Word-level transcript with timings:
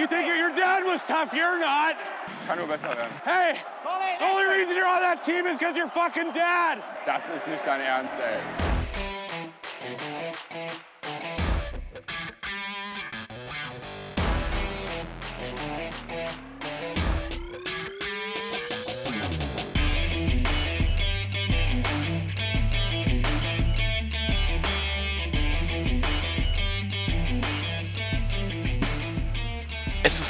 You 0.00 0.06
think 0.06 0.26
your 0.28 0.48
dad 0.48 0.82
was 0.82 1.04
tough, 1.04 1.34
you're 1.34 1.60
not. 1.60 1.94
Kann 2.46 2.56
nur 2.56 2.66
besser 2.66 2.88
werden. 2.96 3.12
Hey, 3.22 3.60
the 4.18 4.24
only 4.24 4.46
reason 4.56 4.74
you're 4.74 4.88
on 4.88 5.00
that 5.00 5.22
team 5.22 5.44
is 5.44 5.58
because 5.58 5.76
you're 5.76 5.88
fucking 5.88 6.32
dad. 6.32 6.82
Das 7.04 7.28
ist 7.28 7.46
nicht 7.46 7.66
dein 7.66 7.82
Ernst, 7.82 8.14
ey. 8.18 8.79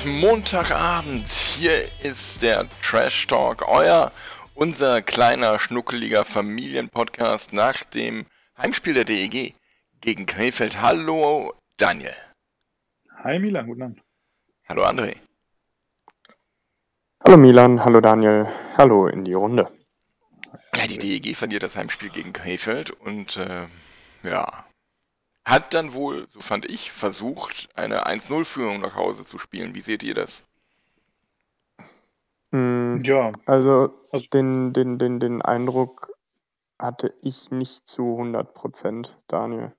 Ist 0.01 0.07
Montagabend. 0.07 1.29
Hier 1.29 1.86
ist 2.03 2.40
der 2.40 2.67
Trash 2.81 3.27
Talk, 3.27 3.68
euer, 3.68 4.13
unser 4.54 5.03
kleiner, 5.03 5.59
schnuckeliger 5.59 6.25
Familienpodcast 6.25 7.53
nach 7.53 7.85
dem 7.85 8.25
Heimspiel 8.57 8.95
der 8.95 9.04
DEG 9.04 9.53
gegen 10.00 10.25
Krefeld. 10.25 10.81
Hallo, 10.81 11.53
Daniel. 11.76 12.14
Hi 13.25 13.39
Milan, 13.39 13.67
guten 13.67 13.82
Abend. 13.82 14.03
Hallo, 14.71 14.85
André. 14.85 15.17
Hallo 17.23 17.37
Milan, 17.37 17.85
hallo 17.85 18.01
Daniel, 18.01 18.46
hallo 18.79 19.07
in 19.07 19.25
die 19.25 19.35
Runde. 19.35 19.68
Ja, 20.76 20.87
die 20.87 20.96
DEG 20.96 21.37
verliert 21.37 21.62
das 21.62 21.76
Heimspiel 21.76 22.09
gegen 22.09 22.32
Krefeld 22.32 22.90
und 22.90 23.37
äh, 23.37 23.67
ja, 24.23 24.64
hat 25.44 25.75
dann 25.75 25.94
wohl, 25.94 26.26
so 26.30 26.40
fand 26.40 26.64
ich, 26.67 26.93
versucht, 26.93 27.68
eine 27.76 28.07
1-0-Führung 28.07 28.81
nach 28.81 28.94
Hause 28.94 29.25
zu 29.25 29.39
spielen. 29.39 29.75
Wie 29.75 29.81
seht 29.81 30.03
ihr 30.03 30.14
das? 30.14 30.43
Hm, 32.53 33.03
Ja, 33.05 33.31
also 33.47 33.95
Also- 34.12 34.27
den, 34.33 34.73
den, 34.73 34.98
den, 34.98 35.20
den 35.20 35.42
Eindruck 35.42 36.12
hatte 36.78 37.15
ich 37.23 37.50
nicht 37.50 37.87
zu 37.87 38.17
100 38.17 38.55
Prozent, 38.55 39.19
Daniel. 39.28 39.73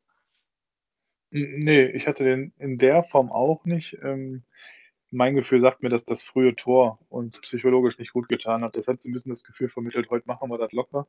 nee, 1.31 1.86
ich 1.86 2.08
hatte 2.08 2.23
den 2.23 2.53
in 2.59 2.77
der 2.77 3.03
Form 3.03 3.31
auch 3.31 3.66
nicht. 3.66 3.97
Ähm, 4.03 4.43
mein 5.11 5.36
Gefühl 5.36 5.59
sagt 5.59 5.81
mir, 5.83 5.89
dass 5.89 6.05
das 6.05 6.23
frühe 6.23 6.55
Tor 6.55 6.99
uns 7.09 7.39
psychologisch 7.41 7.97
nicht 7.99 8.14
gut 8.14 8.30
getan 8.30 8.64
hat. 8.64 8.75
Das 8.77 8.88
hat 8.88 9.02
so 9.02 9.09
ein 9.09 9.14
bisschen 9.14 9.31
das 9.31 9.43
Gefühl 9.43 9.69
vermittelt, 9.69 10.09
heute 10.09 10.27
machen 10.27 10.49
wir 10.49 10.58
das 10.58 10.71
locker. 10.71 11.08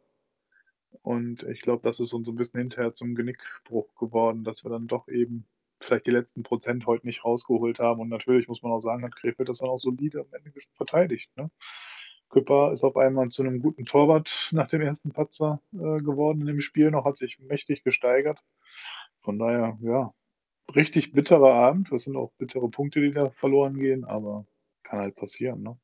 Und 1.02 1.42
ich 1.44 1.62
glaube, 1.62 1.82
das 1.82 2.00
ist 2.00 2.12
uns 2.12 2.28
ein 2.28 2.36
bisschen 2.36 2.60
hinterher 2.60 2.92
zum 2.92 3.14
Genickbruch 3.14 3.94
geworden, 3.96 4.44
dass 4.44 4.64
wir 4.64 4.70
dann 4.70 4.86
doch 4.86 5.08
eben 5.08 5.46
vielleicht 5.80 6.06
die 6.06 6.12
letzten 6.12 6.42
Prozent 6.42 6.86
heute 6.86 7.06
nicht 7.06 7.24
rausgeholt 7.24 7.78
haben. 7.78 8.00
Und 8.00 8.08
natürlich 8.08 8.48
muss 8.48 8.62
man 8.62 8.72
auch 8.72 8.80
sagen, 8.80 9.04
hat 9.04 9.16
Krefeld 9.16 9.48
das 9.48 9.58
dann 9.58 9.70
auch 9.70 9.80
solide 9.80 10.20
am 10.20 10.32
Ende 10.32 10.52
verteidigt. 10.76 11.30
Ne? 11.36 11.50
Küpper 12.28 12.72
ist 12.72 12.84
auf 12.84 12.96
einmal 12.96 13.28
zu 13.28 13.42
einem 13.42 13.60
guten 13.60 13.84
Torwart 13.84 14.50
nach 14.52 14.68
dem 14.68 14.80
ersten 14.80 15.12
Patzer 15.12 15.60
äh, 15.72 15.76
geworden 15.76 16.40
in 16.40 16.46
dem 16.46 16.60
Spiel 16.60 16.90
noch, 16.90 17.04
hat 17.04 17.16
sich 17.16 17.38
mächtig 17.38 17.84
gesteigert. 17.84 18.42
Von 19.20 19.38
daher, 19.38 19.78
ja, 19.82 20.14
richtig 20.74 21.12
bitterer 21.12 21.52
Abend. 21.52 21.92
Das 21.92 22.04
sind 22.04 22.16
auch 22.16 22.32
bittere 22.38 22.68
Punkte, 22.68 23.00
die 23.00 23.12
da 23.12 23.30
verloren 23.30 23.78
gehen, 23.78 24.04
aber 24.04 24.46
kann 24.82 25.00
halt 25.00 25.14
passieren. 25.14 25.62
Ne? 25.62 25.78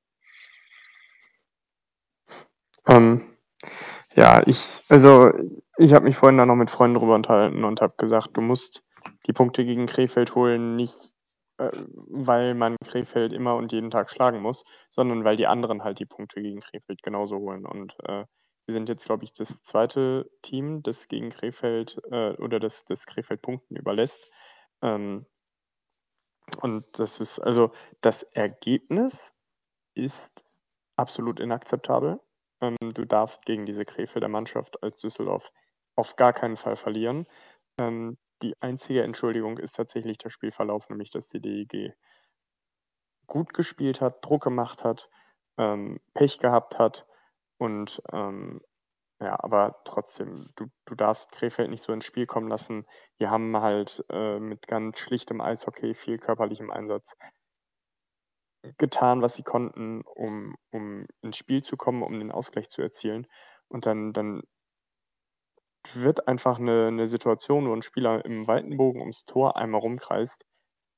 Ähm, 2.87 3.18
ja, 4.19 4.43
ich, 4.47 4.83
also 4.89 5.31
ich 5.77 5.95
habe 5.95 6.05
mich 6.05 6.17
vorhin 6.17 6.39
da 6.39 6.45
noch 6.45 6.57
mit 6.57 6.71
Freunden 6.71 6.99
drüber 6.99 7.15
unterhalten 7.15 7.63
und 7.63 7.81
habe 7.81 7.95
gesagt, 7.97 8.37
du 8.37 8.41
musst 8.41 8.85
die 9.27 9.33
Punkte 9.33 9.65
gegen 9.65 9.87
Krefeld 9.87 10.35
holen, 10.35 10.75
nicht 10.75 11.15
äh, 11.59 11.71
weil 12.09 12.55
man 12.55 12.77
Krefeld 12.85 13.33
immer 13.33 13.55
und 13.55 13.71
jeden 13.71 13.93
Tag 13.93 14.11
schlagen 14.11 14.41
muss, 14.41 14.65
sondern 14.91 15.23
weil 15.23 15.37
die 15.37 15.47
anderen 15.47 15.85
halt 15.85 16.01
die 16.01 16.07
Punkte 16.07 16.43
gegen 16.43 16.59
Krefeld 16.59 17.01
genauso 17.05 17.37
holen. 17.39 17.65
Und 17.65 17.97
äh, 18.09 18.25
wir 18.67 18.73
sind 18.73 18.89
jetzt, 18.89 19.07
glaube 19.07 19.23
ich, 19.23 19.33
das 19.35 19.63
zweite 19.63 20.29
Team, 20.43 20.83
das 20.83 21.07
gegen 21.07 21.31
Krefeld 21.31 22.01
äh, 22.11 22.33
oder 22.39 22.59
das, 22.59 22.87
das 22.87 23.07
Krefeld 23.07 23.41
Punkten 23.41 23.77
überlässt. 23.77 24.33
Ähm, 24.83 25.27
und 26.61 26.87
das 26.99 27.21
ist, 27.21 27.39
also 27.39 27.71
das 28.01 28.25
Ergebnis 28.25 29.37
ist 29.95 30.45
absolut 30.97 31.39
inakzeptabel. 31.39 32.19
Ähm, 32.61 32.77
du 32.81 33.05
darfst 33.05 33.47
gegen 33.47 33.67
diese 33.67 33.85
Krefelder 33.85 34.29
Mannschaft 34.29 34.83
als 34.83 35.01
Düsseldorf 35.01 35.53
auf 35.97 36.17
gar 36.17 36.33
keinen 36.33 36.57
Fall 36.57 36.77
verlieren. 36.77 37.27
Ähm, 37.79 38.19
die 38.43 38.55
einzige 38.61 39.03
Entschuldigung 39.03 39.59
ist 39.59 39.75
tatsächlich 39.75 40.19
der 40.19 40.31
Spielverlauf, 40.31 40.89
nämlich 40.89 41.11
dass 41.11 41.29
die 41.29 41.41
DEG 41.41 41.95
gut 43.27 43.53
gespielt 43.53 44.01
hat, 44.01 44.25
Druck 44.25 44.45
gemacht 44.45 44.85
hat, 44.85 45.11
ähm, 45.59 46.01
Pech 46.15 46.39
gehabt 46.39 46.79
hat 46.79 47.07
und 47.59 48.01
ähm, 48.13 48.61
ja, 49.21 49.37
aber 49.43 49.81
trotzdem, 49.85 50.49
du, 50.55 50.67
du 50.85 50.95
darfst 50.95 51.33
Krefeld 51.33 51.71
nicht 51.71 51.83
so 51.83 51.93
ins 51.93 52.05
Spiel 52.05 52.27
kommen 52.27 52.47
lassen. 52.49 52.87
Die 53.19 53.27
haben 53.27 53.61
halt 53.61 54.05
äh, 54.11 54.39
mit 54.39 54.69
ganz 54.69 55.01
schlichtem 55.01 55.41
Eishockey, 55.41 55.95
viel 55.95 56.19
körperlichem 56.19 56.71
Einsatz 56.71 57.17
getan, 58.79 59.23
was 59.23 59.35
sie 59.35 59.43
konnten, 59.43 60.03
um, 60.03 60.57
um 60.71 61.07
ins 61.23 61.37
Spiel 61.37 61.63
zu 61.63 61.77
kommen, 61.77 62.03
um 62.03 62.19
den 62.19 62.33
Ausgleich 62.33 62.69
zu 62.69 62.83
erzielen. 62.83 63.27
Und 63.69 63.87
dann, 63.87 64.13
dann 64.13 64.43
wird 65.95 66.29
einfach 66.29 66.59
eine, 66.59 66.89
eine 66.89 67.09
Situation, 67.09 67.69
wo 67.69 67.75
ein 67.75 67.83
Spieler 67.83 68.25
im 68.25 68.47
weiten 68.47 68.77
Bogen 68.77 69.01
ums 69.01 69.25
Tor 69.25 69.57
einmal 69.57 69.81
rumkreist, 69.81 70.45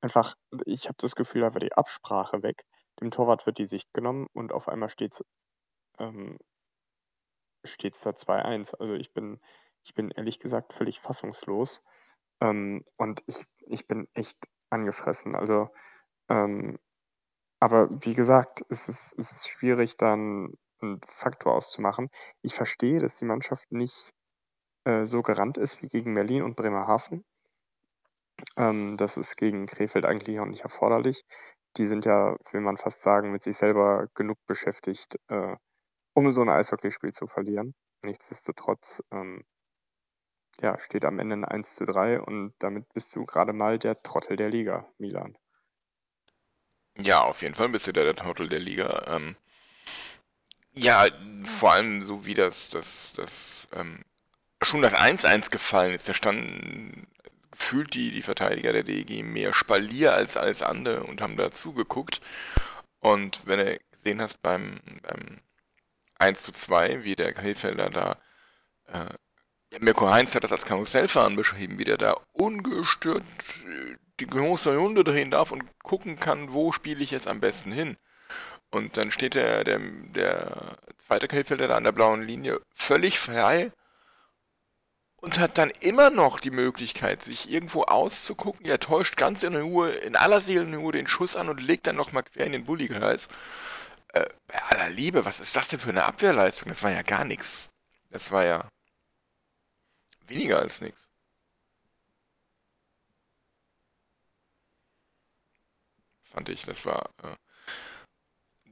einfach, 0.01 0.35
ich 0.67 0.87
habe 0.87 0.97
das 0.99 1.15
Gefühl, 1.15 1.43
da 1.43 1.55
wird 1.55 1.65
die 1.65 1.75
Absprache 1.75 2.43
weg. 2.43 2.65
Dem 3.01 3.11
Torwart 3.11 3.47
wird 3.47 3.59
die 3.59 3.67
Sicht 3.67 3.93
genommen 3.93 4.27
und 4.33 4.53
auf 4.53 4.69
einmal 4.69 4.89
steht 4.89 5.23
ähm, 5.99 6.39
steht's 7.65 8.01
da 8.03 8.11
2-1. 8.11 8.75
Also 8.75 8.95
ich 8.95 9.13
bin, 9.13 9.41
ich 9.85 9.95
bin 9.95 10.11
ehrlich 10.11 10.39
gesagt 10.39 10.73
völlig 10.73 11.01
fassungslos. 11.01 11.83
Ähm, 12.41 12.85
und 12.97 13.23
ich, 13.27 13.45
ich 13.67 13.87
bin 13.87 14.09
echt 14.15 14.39
angefressen. 14.71 15.35
Also, 15.35 15.69
ähm, 16.29 16.79
aber 17.61 17.89
wie 18.05 18.15
gesagt, 18.15 18.65
es 18.71 18.89
ist, 18.89 19.19
es 19.19 19.33
ist 19.33 19.49
schwierig, 19.49 19.97
dann 19.97 20.55
einen 20.81 21.01
Faktor 21.07 21.55
auszumachen. 21.55 22.11
Ich 22.43 22.55
verstehe, 22.55 23.01
dass 23.01 23.19
die 23.19 23.27
Mannschaft 23.27 23.71
nicht 23.71 24.13
äh, 24.85 25.05
so 25.05 25.23
gerannt 25.23 25.59
ist 25.59 25.83
wie 25.83 25.89
gegen 25.89 26.15
Berlin 26.15 26.43
und 26.43 26.57
Bremerhaven. 26.57 27.25
Ähm, 28.57 28.97
das 28.97 29.17
ist 29.19 29.37
gegen 29.37 29.67
Krefeld 29.67 30.07
eigentlich 30.07 30.41
auch 30.41 30.47
nicht 30.47 30.63
erforderlich. 30.63 31.25
Die 31.77 31.87
sind 31.87 32.07
ja, 32.07 32.37
will 32.53 32.63
man 32.63 32.79
fast 32.79 33.03
sagen, 33.03 33.31
mit 33.33 33.43
sich 33.43 33.57
selber 33.57 34.09
genug 34.15 34.39
beschäftigt, 34.47 35.17
äh, 35.29 35.57
um 36.15 36.33
so 36.33 36.43
ein 36.43 36.49
Eishockeyspiel 36.49 37.13
zu 37.13 37.27
verlieren. 37.27 37.75
Nichtsdestotrotz 38.05 39.03
ähm, 39.13 39.45
ja, 40.61 40.79
steht 40.81 41.05
am 41.05 41.19
Ende 41.19 41.37
ein 41.37 41.45
1 41.45 41.75
zu 41.75 41.85
3 41.85 42.21
und 42.21 42.55
damit 42.59 42.93
bist 42.95 43.15
du 43.17 43.25
gerade 43.25 43.53
mal 43.53 43.79
der 43.79 43.97
Trottel 44.03 44.37
der 44.37 44.51
Liga, 44.51 44.89
Milan. 44.99 45.37
Ja, 47.03 47.23
auf 47.23 47.43
jeden 47.43 47.55
Fall 47.55 47.69
bist 47.69 47.87
du 47.87 47.93
da 47.93 48.03
der 48.05 48.17
Trottel 48.17 48.49
der 48.49 48.61
Liga. 48.61 49.05
Ähm, 49.09 49.37
ja, 50.73 51.07
vor 51.45 51.73
allem 51.73 52.05
so 52.05 52.27
wie 52.27 52.35
das, 52.35 52.69
das, 52.69 53.13
das, 53.17 53.69
ähm, 53.75 54.05
schon 54.63 54.83
das 54.83 54.95
1-1 54.95 55.51
gefallen 55.51 55.95
ist, 55.95 56.09
da 56.09 56.15
standen 56.15 57.07
gefühlt 57.51 57.95
die, 57.95 58.11
die 58.11 58.23
Verteidiger 58.23 58.73
der 58.73 58.85
DEG 58.85 59.25
mehr 59.25 59.53
Spalier 59.53 60.15
als 60.15 60.37
alles 60.37 60.63
andere 60.63 61.03
und 61.05 61.21
haben 61.21 61.37
da 61.37 61.51
zugeguckt. 61.51 62.21
Und 63.01 63.41
wenn 63.45 63.59
du 63.59 63.79
gesehen 63.93 64.21
hast 64.21 64.41
beim, 64.43 64.81
beim 65.03 65.41
1 66.19 66.43
zu 66.43 66.53
2, 66.53 67.05
wie 67.05 67.17
der 67.17 67.33
Krefelder 67.33 67.91
da, 67.91 68.17
äh, 68.87 69.79
Mirko 69.79 70.11
Heinz 70.11 70.35
hat 70.35 70.45
das 70.45 70.53
als 70.53 70.65
Karussellfahren 70.65 71.37
beschrieben, 71.37 71.79
wie 71.79 71.85
der 71.85 71.97
da 71.97 72.17
ungestört 72.33 73.25
äh, 73.65 73.97
große 74.27 74.77
Runde 74.77 75.05
drehen 75.05 75.31
darf 75.31 75.53
und 75.53 75.65
gucken 75.83 76.19
kann, 76.19 76.53
wo 76.53 76.73
spiele 76.73 77.03
ich 77.03 77.11
jetzt 77.11 77.29
am 77.29 77.41
besten 77.41 77.73
hin. 77.73 77.97
Und 78.71 78.97
dann 78.97 79.11
steht 79.11 79.35
der, 79.35 79.65
der, 79.65 79.81
der 79.81 80.77
zweite 80.99 81.29
Krefelder 81.29 81.69
da 81.69 81.77
an 81.77 81.85
der 81.85 81.93
blauen 81.93 82.23
Linie 82.23 82.61
völlig 82.75 83.19
frei 83.19 83.73
und 85.17 85.39
hat 85.39 85.59
dann 85.59 85.71
immer 85.81 86.11
noch 86.11 86.41
die 86.41 86.51
Möglichkeit, 86.51 87.23
sich 87.23 87.51
irgendwo 87.51 87.83
auszugucken. 87.83 88.65
Er 88.67 88.81
täuscht 88.81 89.17
ganz 89.17 89.43
in 89.43 89.57
Ruhe, 89.57 89.91
in 89.91 90.17
aller 90.17 90.41
Seelenruhe 90.41 90.93
den 90.93 91.07
Schuss 91.07 91.37
an 91.37 91.49
und 91.49 91.61
legt 91.61 91.87
dann 91.87 91.97
nochmal 91.97 92.23
quer 92.23 92.47
in 92.47 92.53
den 92.53 92.65
Bulligkreis. 92.65 93.29
Äh, 94.13 94.27
bei 94.47 94.63
aller 94.63 94.91
Liebe, 94.91 95.25
was 95.25 95.41
ist 95.41 95.55
das 95.57 95.69
denn 95.69 95.81
für 95.81 95.91
eine 95.91 96.05
Abwehrleistung? 96.05 96.69
Das 96.69 96.83
war 96.83 96.91
ja 96.91 97.03
gar 97.03 97.25
nichts. 97.25 97.69
Das 98.11 98.31
war 98.31 98.45
ja 98.45 98.69
weniger 100.27 100.61
als 100.61 100.81
nichts. 100.81 101.10
Fand 106.33 106.49
ich, 106.49 106.65
das 106.65 106.85
war. 106.87 107.11
Äh, 107.23 107.37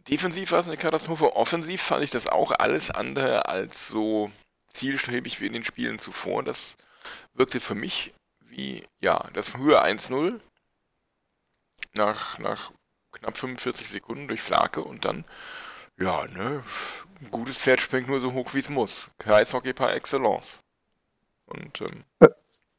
defensiv 0.09 0.53
war 0.53 0.61
es 0.61 0.67
eine 0.67 0.77
Katastrophe. 0.77 1.37
Offensiv 1.37 1.83
fand 1.83 2.05
ich 2.05 2.11
das 2.11 2.27
auch 2.27 2.53
alles 2.53 2.91
andere 2.91 3.47
als 3.47 3.89
so 3.89 4.31
zielstrebig 4.73 5.41
wie 5.41 5.47
in 5.47 5.53
den 5.53 5.65
Spielen 5.65 5.99
zuvor. 5.99 6.43
Das 6.43 6.77
wirkte 7.35 7.61
für 7.61 7.75
mich 7.75 8.15
wie, 8.41 8.85
ja, 9.01 9.23
das 9.35 9.49
frühe 9.49 9.83
1-0 9.83 10.41
nach, 11.95 12.39
nach 12.39 12.73
knapp 13.13 13.37
45 13.37 13.89
Sekunden 13.89 14.29
durch 14.29 14.43
Flake 14.43 14.83
und 14.83 15.05
dann, 15.05 15.25
ja, 15.99 16.27
ne, 16.27 16.63
ein 17.21 17.31
gutes 17.31 17.59
Pferd 17.59 17.81
springt 17.81 18.09
nur 18.09 18.21
so 18.21 18.33
hoch, 18.33 18.55
wie 18.55 18.61
es 18.61 18.69
muss. 18.69 19.11
Kreishockey 19.19 19.73
par 19.73 19.93
excellence. 19.95 20.61
Und, 21.47 21.81
ähm, 21.81 22.05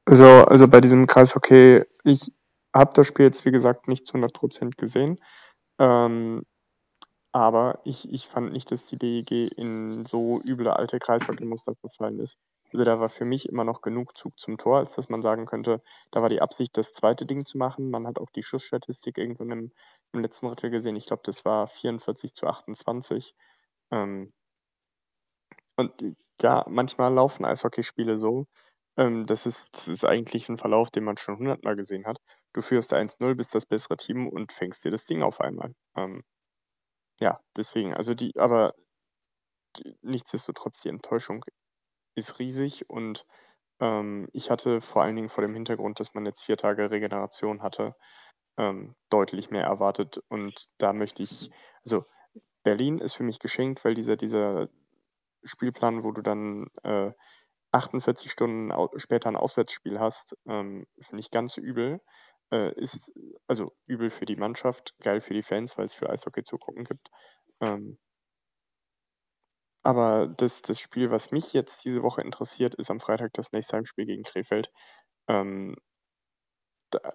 Also, 0.06 0.46
also 0.46 0.68
bei 0.68 0.81
diesem 0.81 1.06
Kreishockey, 1.06 1.84
ich 2.04 2.31
habe 2.74 2.94
das 2.94 3.07
Spiel 3.07 3.25
jetzt, 3.25 3.45
wie 3.45 3.51
gesagt, 3.51 3.88
nicht 3.88 4.07
zu 4.07 4.18
100% 4.18 4.77
gesehen. 4.77 5.19
Ähm, 5.80 6.44
aber 7.31 7.80
ich, 7.86 8.12
ich 8.12 8.27
fand 8.27 8.51
nicht, 8.54 8.71
dass 8.71 8.88
die 8.88 8.98
DEG 8.98 9.51
in 9.57 10.06
so 10.06 10.42
üble 10.44 10.69
alte 10.71 11.00
Kreishockey-Muster 11.00 11.75
verfallen 11.75 12.19
ist. 12.19 12.39
Also 12.71 12.83
da 12.83 13.00
war 13.00 13.10
für 13.10 13.25
mich 13.25 13.48
immer 13.50 13.63
noch 13.63 13.81
genug 13.81 14.18
Zug 14.18 14.39
zum 14.39 14.57
Tor, 14.57 14.77
als 14.80 14.95
dass 14.95 15.10
man 15.10 15.21
sagen 15.21 15.45
könnte, 15.45 15.81
da 16.12 16.21
war 16.21 16.30
die 16.30 16.42
Absicht, 16.42 16.77
das 16.77 16.94
zweite 16.94 17.25
Ding 17.25 17.45
zu 17.45 17.57
machen. 17.57 17.89
Man 17.89 18.06
hat 18.07 18.19
auch 18.19 18.30
die 18.31 18.44
Schussstatistik 18.44 19.18
irgendwann 19.18 19.51
im, 19.51 19.71
im 20.13 20.21
letzten 20.21 20.48
Drittel 20.48 20.69
gesehen. 20.69 20.95
Ich 20.95 21.07
glaube, 21.07 21.24
das 21.25 21.45
war 21.45 21.68
44 21.68 22.33
zu 22.33 22.48
28. 22.48 23.36
Ähm, 23.92 24.33
und 25.77 25.94
ja, 26.42 26.66
manchmal 26.69 27.13
laufen 27.13 27.45
Eishockeyspiele 27.45 28.18
so. 28.18 28.45
Ähm, 29.00 29.25
das, 29.25 29.46
ist, 29.46 29.78
das 29.78 29.88
ist 29.88 30.04
eigentlich 30.06 30.50
ein 30.50 30.57
Verlauf, 30.57 30.92
den 30.92 31.06
man 31.06 31.16
schon 31.16 31.38
hundertmal 31.38 31.78
gesehen 31.78 32.06
hat. 32.06 32.18
Du 32.54 32.62
führst 32.62 32.94
1-0, 32.94 33.34
bist 33.36 33.56
das 33.56 33.66
bessere 33.66 33.96
Team 33.96 34.28
und 34.28 34.51
fängst 34.51 34.84
dir 34.84 34.92
das 34.92 35.06
Ding 35.06 35.24
auf 35.24 35.40
einmal. 35.40 35.74
Ähm, 35.96 36.22
ja, 37.22 37.40
deswegen, 37.56 37.94
also 37.94 38.13
die, 38.13 38.34
aber 38.38 38.74
die, 39.78 39.96
nichtsdestotrotz, 40.01 40.81
die 40.81 40.90
Enttäuschung 40.90 41.46
ist 42.16 42.40
riesig 42.40 42.90
und 42.90 43.25
ähm, 43.80 44.28
ich 44.34 44.51
hatte 44.51 44.81
vor 44.81 45.04
allen 45.04 45.16
Dingen 45.16 45.30
vor 45.30 45.45
dem 45.45 45.54
Hintergrund, 45.56 46.02
dass 46.02 46.13
man 46.13 46.25
jetzt 46.25 46.44
vier 46.44 46.57
Tage 46.57 46.92
Regeneration 46.92 47.62
hatte, 47.62 47.95
ähm, 48.57 48.95
deutlich 49.10 49.50
mehr 49.52 49.63
erwartet. 49.63 50.22
Und 50.30 50.68
da 50.78 50.92
möchte 50.92 51.24
ich, 51.24 51.52
also 51.86 52.06
Berlin 52.63 53.00
ist 53.00 53.16
für 53.16 53.24
mich 53.24 53.40
geschenkt, 53.40 53.86
weil 53.86 53.94
dieser, 53.94 54.18
dieser 54.18 54.68
Spielplan, 55.44 56.04
wo 56.04 56.12
du 56.12 56.22
dann 56.22 56.68
äh, 56.84 57.13
48 57.71 58.31
Stunden 58.31 58.71
später 58.98 59.30
ein 59.30 59.36
Auswärtsspiel 59.36 60.00
hast, 60.00 60.38
ähm, 60.48 60.88
finde 61.00 61.21
ich 61.21 61.31
ganz 61.31 61.57
übel. 61.57 62.01
Äh, 62.51 62.74
ist 62.80 63.13
also 63.48 63.74
übel 63.86 64.10
für 64.10 64.25
die 64.25 64.36
Mannschaft, 64.36 64.95
geil 65.01 65.21
für 65.21 65.33
die 65.33 65.44
Fans, 65.44 65.77
weil 65.77 65.86
es 65.86 65.94
für 65.94 66.10
Eishockey 66.10 66.44
zugucken 66.44 66.83
gibt. 66.83 67.10
Ähm, 67.62 68.00
aber 69.83 70.27
das, 70.27 70.62
das 70.62 70.80
Spiel, 70.80 71.12
was 71.12 71.31
mich 71.31 71.54
jetzt 71.54 71.86
diese 71.86 72.04
Woche 72.04 72.21
interessiert, 72.21 72.75
ist 72.75 72.92
am 72.92 73.00
Freitag 73.00 73.33
das 73.33 73.51
nächste 73.51 73.77
Heimspiel 73.77 74.06
gegen 74.06 74.24
Krefeld. 74.24 74.71
Ähm, 75.27 75.75
da, 76.92 77.13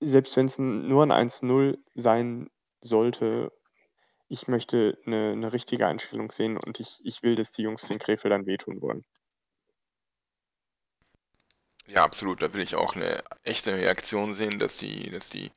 selbst 0.00 0.36
wenn 0.36 0.46
es 0.46 0.58
nur 0.58 1.02
ein 1.04 1.12
1-0 1.12 1.78
sein 1.94 2.50
sollte, 2.80 3.52
ich 4.28 4.48
möchte 4.48 4.98
eine, 5.06 5.32
eine 5.32 5.52
richtige 5.52 5.86
Einstellung 5.86 6.30
sehen 6.32 6.58
und 6.58 6.80
ich, 6.80 7.00
ich 7.04 7.22
will, 7.22 7.36
dass 7.36 7.52
die 7.52 7.62
Jungs 7.62 7.88
den 7.88 7.98
Krefeldern 7.98 8.46
wehtun 8.46 8.80
wollen. 8.82 9.04
Ja, 11.86 12.04
absolut. 12.04 12.42
Da 12.42 12.52
will 12.54 12.62
ich 12.62 12.76
auch 12.76 12.96
eine 12.96 13.22
echte 13.42 13.74
Reaktion 13.74 14.32
sehen, 14.32 14.58
dass 14.58 14.78
die, 14.78 15.10
dass 15.10 15.28
die 15.28 15.50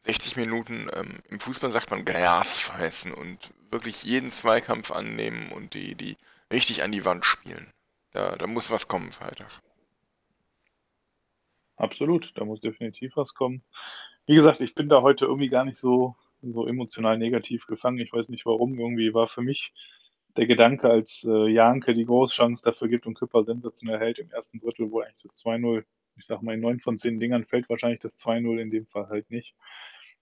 60 0.00 0.36
Minuten 0.36 0.88
ähm, 0.94 1.18
im 1.28 1.40
Fußball 1.40 1.70
sagt 1.70 1.90
man 1.90 2.04
Gras 2.04 2.58
fressen 2.58 3.12
und 3.12 3.52
wirklich 3.70 4.02
jeden 4.04 4.30
Zweikampf 4.30 4.90
annehmen 4.90 5.52
und 5.52 5.74
die, 5.74 5.94
die 5.94 6.16
richtig 6.52 6.82
an 6.82 6.92
die 6.92 7.04
Wand 7.04 7.24
spielen. 7.24 7.72
Da, 8.12 8.36
da 8.36 8.46
muss 8.46 8.70
was 8.70 8.88
kommen 8.88 9.12
Freitag. 9.12 9.50
Absolut, 11.76 12.32
da 12.36 12.44
muss 12.44 12.60
definitiv 12.60 13.16
was 13.16 13.34
kommen. 13.34 13.62
Wie 14.26 14.34
gesagt, 14.34 14.60
ich 14.60 14.74
bin 14.74 14.88
da 14.88 15.02
heute 15.02 15.26
irgendwie 15.26 15.48
gar 15.48 15.64
nicht 15.64 15.78
so, 15.78 16.16
so 16.42 16.66
emotional 16.66 17.18
negativ 17.18 17.66
gefangen. 17.66 17.98
Ich 17.98 18.12
weiß 18.12 18.30
nicht 18.30 18.46
warum. 18.46 18.78
Irgendwie 18.78 19.14
war 19.14 19.28
für 19.28 19.42
mich 19.42 19.72
der 20.36 20.46
Gedanke, 20.46 20.88
als 20.88 21.24
äh, 21.28 21.48
Janke 21.48 21.94
die 21.94 22.04
Großchance 22.04 22.62
dafür 22.64 22.88
gibt 22.88 23.06
und 23.06 23.14
Küpper 23.14 23.44
sensationell 23.44 23.98
hält 23.98 24.18
im 24.18 24.30
ersten 24.30 24.60
Drittel, 24.60 24.90
wo 24.90 25.00
eigentlich 25.00 25.22
das 25.22 25.34
2-0, 25.36 25.84
ich 26.16 26.26
sag 26.26 26.42
mal, 26.42 26.54
in 26.54 26.60
neun 26.60 26.80
von 26.80 26.98
zehn 26.98 27.18
Dingern 27.18 27.44
fällt 27.44 27.68
wahrscheinlich 27.68 28.00
das 28.00 28.18
2-0, 28.18 28.60
in 28.60 28.70
dem 28.70 28.86
Fall 28.86 29.08
halt 29.08 29.30
nicht. 29.30 29.54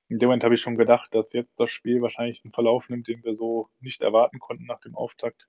In 0.08 0.18
dem 0.18 0.28
Moment 0.28 0.44
habe 0.44 0.54
ich 0.54 0.60
schon 0.60 0.76
gedacht, 0.76 1.14
dass 1.14 1.32
jetzt 1.32 1.58
das 1.58 1.70
Spiel 1.70 2.00
wahrscheinlich 2.00 2.44
einen 2.44 2.52
Verlauf 2.52 2.88
nimmt, 2.88 3.08
den 3.08 3.24
wir 3.24 3.34
so 3.34 3.68
nicht 3.80 4.02
erwarten 4.02 4.38
konnten 4.38 4.64
nach 4.64 4.80
dem 4.80 4.94
Auftakt. 4.94 5.48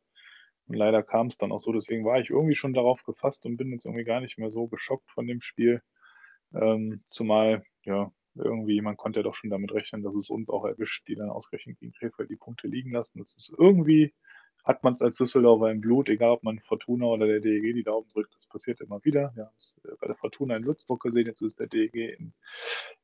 Und 0.67 0.75
leider 0.75 1.03
kam 1.03 1.27
es 1.27 1.37
dann 1.37 1.51
auch 1.51 1.59
so. 1.59 1.71
Deswegen 1.71 2.03
war 2.05 2.19
ich 2.19 2.29
irgendwie 2.29 2.55
schon 2.55 2.73
darauf 2.73 3.03
gefasst 3.03 3.45
und 3.45 3.57
bin 3.57 3.71
jetzt 3.71 3.85
irgendwie 3.85 4.03
gar 4.03 4.19
nicht 4.19 4.37
mehr 4.37 4.49
so 4.49 4.67
geschockt 4.67 5.09
von 5.11 5.27
dem 5.27 5.41
Spiel. 5.41 5.81
Ähm, 6.53 7.03
zumal, 7.07 7.63
ja, 7.83 8.11
irgendwie, 8.35 8.81
man 8.81 8.97
konnte 8.97 9.19
ja 9.19 9.23
doch 9.23 9.35
schon 9.35 9.49
damit 9.49 9.71
rechnen, 9.73 10.03
dass 10.03 10.15
es 10.15 10.29
uns 10.29 10.49
auch 10.49 10.65
erwischt, 10.65 11.07
die 11.07 11.15
dann 11.15 11.29
ausgerechnet 11.29 11.79
gegen 11.79 11.93
Krefeld 11.93 12.29
die 12.29 12.35
Punkte 12.35 12.67
liegen 12.67 12.91
lassen. 12.91 13.19
Das 13.19 13.35
ist 13.35 13.53
irgendwie 13.57 14.13
hat 14.67 14.83
man 14.83 14.93
es 14.93 15.01
als 15.01 15.15
Düsseldorfer 15.15 15.71
im 15.71 15.79
Blut, 15.79 16.09
egal 16.09 16.31
ob 16.31 16.43
man 16.43 16.59
Fortuna 16.59 17.05
oder 17.05 17.25
der 17.25 17.39
DEG 17.39 17.73
die 17.73 17.83
Daumen 17.83 18.07
drückt, 18.09 18.35
das 18.35 18.47
passiert 18.47 18.81
immer 18.81 19.03
wieder. 19.05 19.31
Wir 19.35 19.45
haben 19.45 19.55
es 19.57 19.79
äh, 19.85 19.95
bei 19.99 20.07
der 20.07 20.15
Fortuna 20.17 20.55
in 20.55 20.65
Würzburg 20.65 21.01
gesehen, 21.01 21.25
jetzt 21.25 21.41
ist 21.41 21.59
der 21.59 21.67
DEG 21.67 21.95
in, 21.95 22.33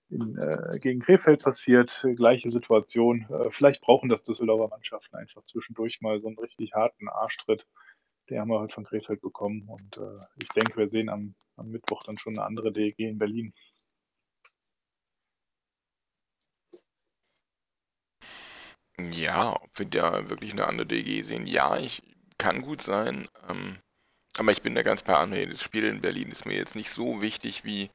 in, 0.10 0.38
äh, 0.38 0.78
gegen 0.80 1.00
Krefeld 1.00 1.42
passiert, 1.42 2.06
gleiche 2.18 2.50
Situation. 2.50 3.26
Äh, 3.30 3.50
vielleicht 3.52 3.82
brauchen 3.82 4.10
das 4.10 4.24
Düsseldorfer 4.24 4.68
Mannschaften 4.68 5.16
einfach 5.16 5.44
zwischendurch 5.44 6.02
mal 6.02 6.20
so 6.20 6.28
einen 6.28 6.38
richtig 6.38 6.74
harten 6.74 7.08
Arschtritt. 7.08 7.66
Den 8.30 8.40
haben 8.40 8.50
wir 8.50 8.60
heute 8.60 8.76
von 8.76 8.84
Krefeld 8.84 9.22
bekommen 9.22 9.64
und 9.68 9.98
äh, 9.98 10.20
ich 10.42 10.50
denke, 10.50 10.78
wir 10.78 10.90
sehen 10.90 11.08
am, 11.08 11.34
am 11.56 11.70
Mittwoch 11.70 12.04
dann 12.04 12.18
schon 12.18 12.38
eine 12.38 12.46
andere 12.46 12.74
DEG 12.74 13.00
in 13.00 13.18
Berlin. 13.18 13.54
Ja, 19.00 19.54
ob 19.54 19.78
wir 19.80 19.86
da 19.88 20.30
wirklich 20.30 20.52
eine 20.52 20.68
andere 20.68 20.86
DG 20.88 21.24
sehen, 21.24 21.48
ja, 21.48 21.78
ich 21.78 22.02
kann 22.38 22.62
gut 22.62 22.82
sein. 22.82 23.28
Ähm, 23.50 23.80
aber 24.38 24.52
ich 24.52 24.62
bin 24.62 24.76
da 24.76 24.84
ganz 24.84 25.04
André. 25.04 25.48
Das 25.50 25.62
Spiel 25.64 25.86
in 25.86 26.02
Berlin 26.02 26.32
ist 26.32 26.46
mir 26.46 26.56
jetzt 26.56 26.76
nicht 26.76 26.92
so 26.92 27.22
wichtig 27.22 27.64
wie 27.66 27.92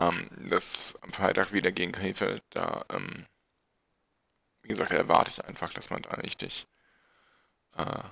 ähm, 0.00 0.28
das 0.48 0.96
am 1.02 1.12
Freitag 1.12 1.52
wieder 1.52 1.72
gegen 1.72 1.92
Krefeld. 1.92 2.42
Da, 2.50 2.84
ähm, 2.90 3.26
wie 4.62 4.68
gesagt, 4.68 4.92
erwarte 4.92 5.30
ich 5.30 5.44
einfach, 5.44 5.72
dass 5.72 5.90
man 5.90 6.02
da 6.02 6.10
richtig 6.12 6.66
äh, 7.76 8.02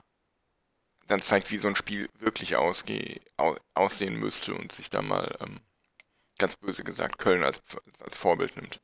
dann 1.09 1.23
zeigt, 1.23 1.51
wie 1.51 1.59
so 1.59 1.69
ein 1.69 1.77
Spiel 1.77 2.09
wirklich 2.19 2.57
ausgeh, 2.57 3.21
au, 3.37 3.57
aussehen 3.75 4.17
müsste 4.19 4.55
und 4.55 4.73
sich 4.73 4.91
da 4.91 5.03
mal 5.03 5.37
ähm, 5.41 5.61
ganz 6.39 6.57
böse 6.57 6.85
gesagt 6.85 7.19
Köln 7.19 7.45
als, 7.45 7.63
als 8.01 8.17
Vorbild 8.17 8.57
nimmt. 8.57 8.81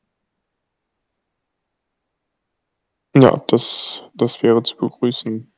Ja, 3.14 3.42
das, 3.48 4.04
das 4.14 4.42
wäre 4.42 4.62
zu 4.62 4.76
begrüßen, 4.76 5.52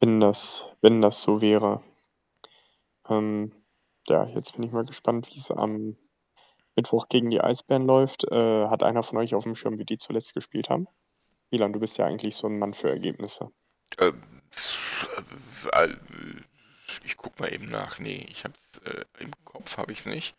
wenn 0.00 0.20
das, 0.20 0.66
wenn 0.80 1.02
das 1.02 1.20
so 1.20 1.42
wäre. 1.42 1.82
Ähm, 3.08 3.52
ja, 4.08 4.24
jetzt 4.28 4.54
bin 4.54 4.64
ich 4.64 4.72
mal 4.72 4.84
gespannt, 4.84 5.28
wie 5.30 5.38
es 5.38 5.50
am 5.50 5.96
Mittwoch 6.74 7.08
gegen 7.08 7.30
die 7.30 7.40
Eisbären 7.40 7.86
läuft. 7.86 8.24
Äh, 8.30 8.66
hat 8.68 8.82
einer 8.82 9.02
von 9.02 9.18
euch 9.18 9.34
auf 9.34 9.44
dem 9.44 9.54
Schirm, 9.54 9.78
wie 9.78 9.84
die 9.84 9.98
zuletzt 9.98 10.34
gespielt 10.34 10.70
haben? 10.70 10.88
Milan, 11.50 11.72
du 11.72 11.80
bist 11.80 11.98
ja 11.98 12.06
eigentlich 12.06 12.34
so 12.34 12.46
ein 12.46 12.58
Mann 12.58 12.72
für 12.72 12.88
Ergebnisse. 12.88 13.50
Ähm, 13.98 14.42
äh, 15.72 15.88
ich 17.04 17.18
guck 17.18 17.38
mal 17.38 17.52
eben 17.52 17.68
nach. 17.68 17.98
Nee, 17.98 18.26
ich 18.30 18.44
hab's 18.44 18.78
äh, 18.86 19.04
im 19.18 19.32
Kopf 19.44 19.76
habe 19.76 19.92
ich 19.92 20.00
es 20.00 20.06
nicht. 20.06 20.34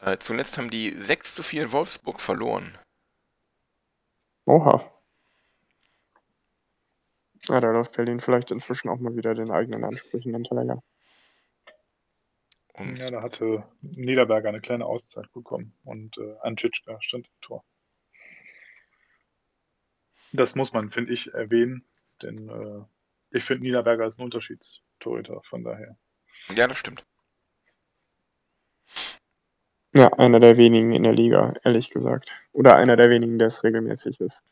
Äh, 0.00 0.18
zuletzt 0.18 0.56
haben 0.58 0.70
die 0.70 0.90
6 0.90 1.34
zu 1.34 1.42
4 1.42 1.64
in 1.64 1.72
Wolfsburg 1.72 2.20
verloren. 2.20 2.78
Oha. 4.46 4.97
Ja, 7.46 7.60
da 7.60 7.70
läuft 7.70 7.96
Berlin 7.96 8.20
vielleicht 8.20 8.50
inzwischen 8.50 8.88
auch 8.88 8.98
mal 8.98 9.16
wieder 9.16 9.34
den 9.34 9.50
eigenen 9.50 9.84
Ansprüchen 9.84 10.34
hinterher. 10.34 10.82
Und 12.74 12.98
ja, 12.98 13.10
da 13.10 13.22
hatte 13.22 13.64
Niederberger 13.80 14.48
eine 14.48 14.60
kleine 14.60 14.86
Auszeit 14.86 15.32
bekommen 15.32 15.72
und 15.84 16.18
äh, 16.18 16.36
Anschitschka 16.42 17.00
stand 17.00 17.26
im 17.26 17.40
Tor. 17.40 17.64
Das 20.32 20.54
muss 20.54 20.72
man, 20.72 20.90
finde 20.90 21.12
ich, 21.12 21.32
erwähnen, 21.32 21.84
denn 22.22 22.48
äh, 22.48 22.84
ich 23.30 23.44
finde 23.44 23.64
Niederberger 23.64 24.06
ist 24.06 24.18
ein 24.18 24.24
Unterschiedstorhüter, 24.24 25.40
von 25.44 25.64
daher. 25.64 25.96
Ja, 26.54 26.66
das 26.66 26.78
stimmt. 26.78 27.04
Ja, 29.94 30.12
einer 30.12 30.38
der 30.38 30.56
wenigen 30.56 30.92
in 30.92 31.02
der 31.02 31.14
Liga, 31.14 31.54
ehrlich 31.64 31.90
gesagt. 31.90 32.32
Oder 32.52 32.76
einer 32.76 32.96
der 32.96 33.10
wenigen, 33.10 33.38
der 33.38 33.48
es 33.48 33.64
regelmäßig 33.64 34.20
ist. 34.20 34.42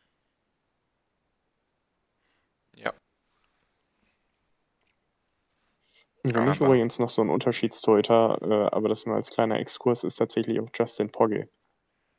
Für 6.32 6.40
mich 6.40 6.60
Aber- 6.60 6.66
übrigens 6.66 6.98
noch 6.98 7.10
so 7.10 7.22
ein 7.22 7.30
Unterschiedstorhüter, 7.30 8.38
äh, 8.42 8.74
aber 8.74 8.88
das 8.88 9.06
nur 9.06 9.16
als 9.16 9.30
kleiner 9.30 9.58
Exkurs, 9.58 10.04
ist 10.04 10.16
tatsächlich 10.16 10.60
auch 10.60 10.68
Justin 10.74 11.10
Pogge. 11.10 11.48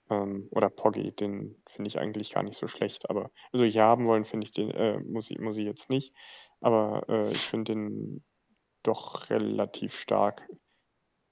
Ähm, 0.10 0.48
oder 0.52 0.70
Pogge, 0.70 1.12
den 1.12 1.62
finde 1.68 1.90
ich 1.90 2.00
eigentlich 2.00 2.34
gar 2.34 2.44
nicht 2.44 2.58
so 2.58 2.68
schlecht. 2.68 3.10
Aber 3.10 3.32
also 3.52 3.66
hier 3.66 3.84
haben 3.84 4.08
wollen, 4.08 4.26
finde 4.26 4.46
ich 4.46 4.54
den, 4.54 4.72
äh, 4.72 5.00
muss 5.00 5.30
ich, 5.30 5.40
muss 5.40 5.58
ich 5.58 5.66
jetzt 5.66 5.90
nicht. 5.90 6.14
Aber 6.62 7.04
äh, 7.10 7.30
ich 7.30 7.42
finde 7.42 7.74
den 7.74 8.24
doch 8.84 9.30
relativ 9.30 9.96
stark. 9.96 10.48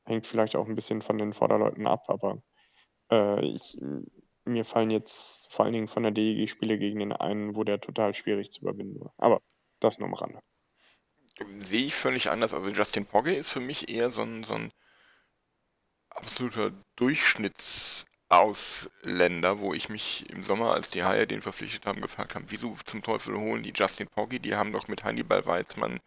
Hängt 0.05 0.27
vielleicht 0.27 0.55
auch 0.55 0.67
ein 0.67 0.75
bisschen 0.75 1.01
von 1.01 1.17
den 1.17 1.33
Vorderleuten 1.33 1.87
ab, 1.87 2.03
aber 2.09 2.41
äh, 3.11 3.43
ich, 3.45 3.77
mir 4.43 4.65
fallen 4.65 4.91
jetzt 4.91 5.51
vor 5.51 5.65
allen 5.65 5.73
Dingen 5.73 5.87
von 5.87 6.03
der 6.03 6.11
DEG 6.11 6.47
Spiele 6.47 6.77
gegen 6.77 6.99
den 6.99 7.13
einen, 7.13 7.55
wo 7.55 7.63
der 7.63 7.79
total 7.79 8.13
schwierig 8.13 8.51
zu 8.51 8.61
überwinden 8.61 8.99
war. 8.99 9.13
Aber 9.17 9.41
das 9.79 9.97
nur 9.97 10.07
am 10.07 10.13
Rande. 10.13 10.39
Sehe 11.59 11.87
ich 11.87 11.95
völlig 11.95 12.29
anders. 12.29 12.53
Also 12.53 12.69
Justin 12.69 13.05
Pogge 13.05 13.35
ist 13.35 13.49
für 13.49 13.59
mich 13.59 13.89
eher 13.89 14.11
so 14.11 14.21
ein, 14.21 14.43
so 14.43 14.53
ein 14.53 14.71
absoluter 16.09 16.71
Durchschnittsausländer, 16.95 19.59
wo 19.59 19.73
ich 19.73 19.89
mich 19.89 20.29
im 20.29 20.45
Sommer, 20.45 20.73
als 20.73 20.91
die 20.91 21.03
Haie 21.03 21.27
den 21.27 21.41
verpflichtet 21.41 21.85
haben, 21.85 21.99
gefragt 22.01 22.35
habe, 22.35 22.45
wieso 22.49 22.77
zum 22.85 23.03
Teufel 23.03 23.37
holen 23.37 23.63
die 23.63 23.73
Justin 23.75 24.07
Pogge? 24.07 24.39
Die 24.39 24.55
haben 24.55 24.71
doch 24.71 24.87
mit 24.87 25.03
Hannibal 25.03 25.45
Weizmann 25.45 25.99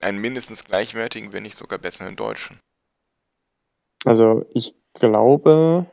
einen 0.00 0.18
mindestens 0.18 0.64
gleichwertigen, 0.64 1.32
wenn 1.32 1.42
nicht 1.42 1.58
sogar 1.58 1.78
besseren 1.78 2.16
Deutschen. 2.16 2.58
Also 4.04 4.46
ich 4.54 4.74
glaube, 4.94 5.86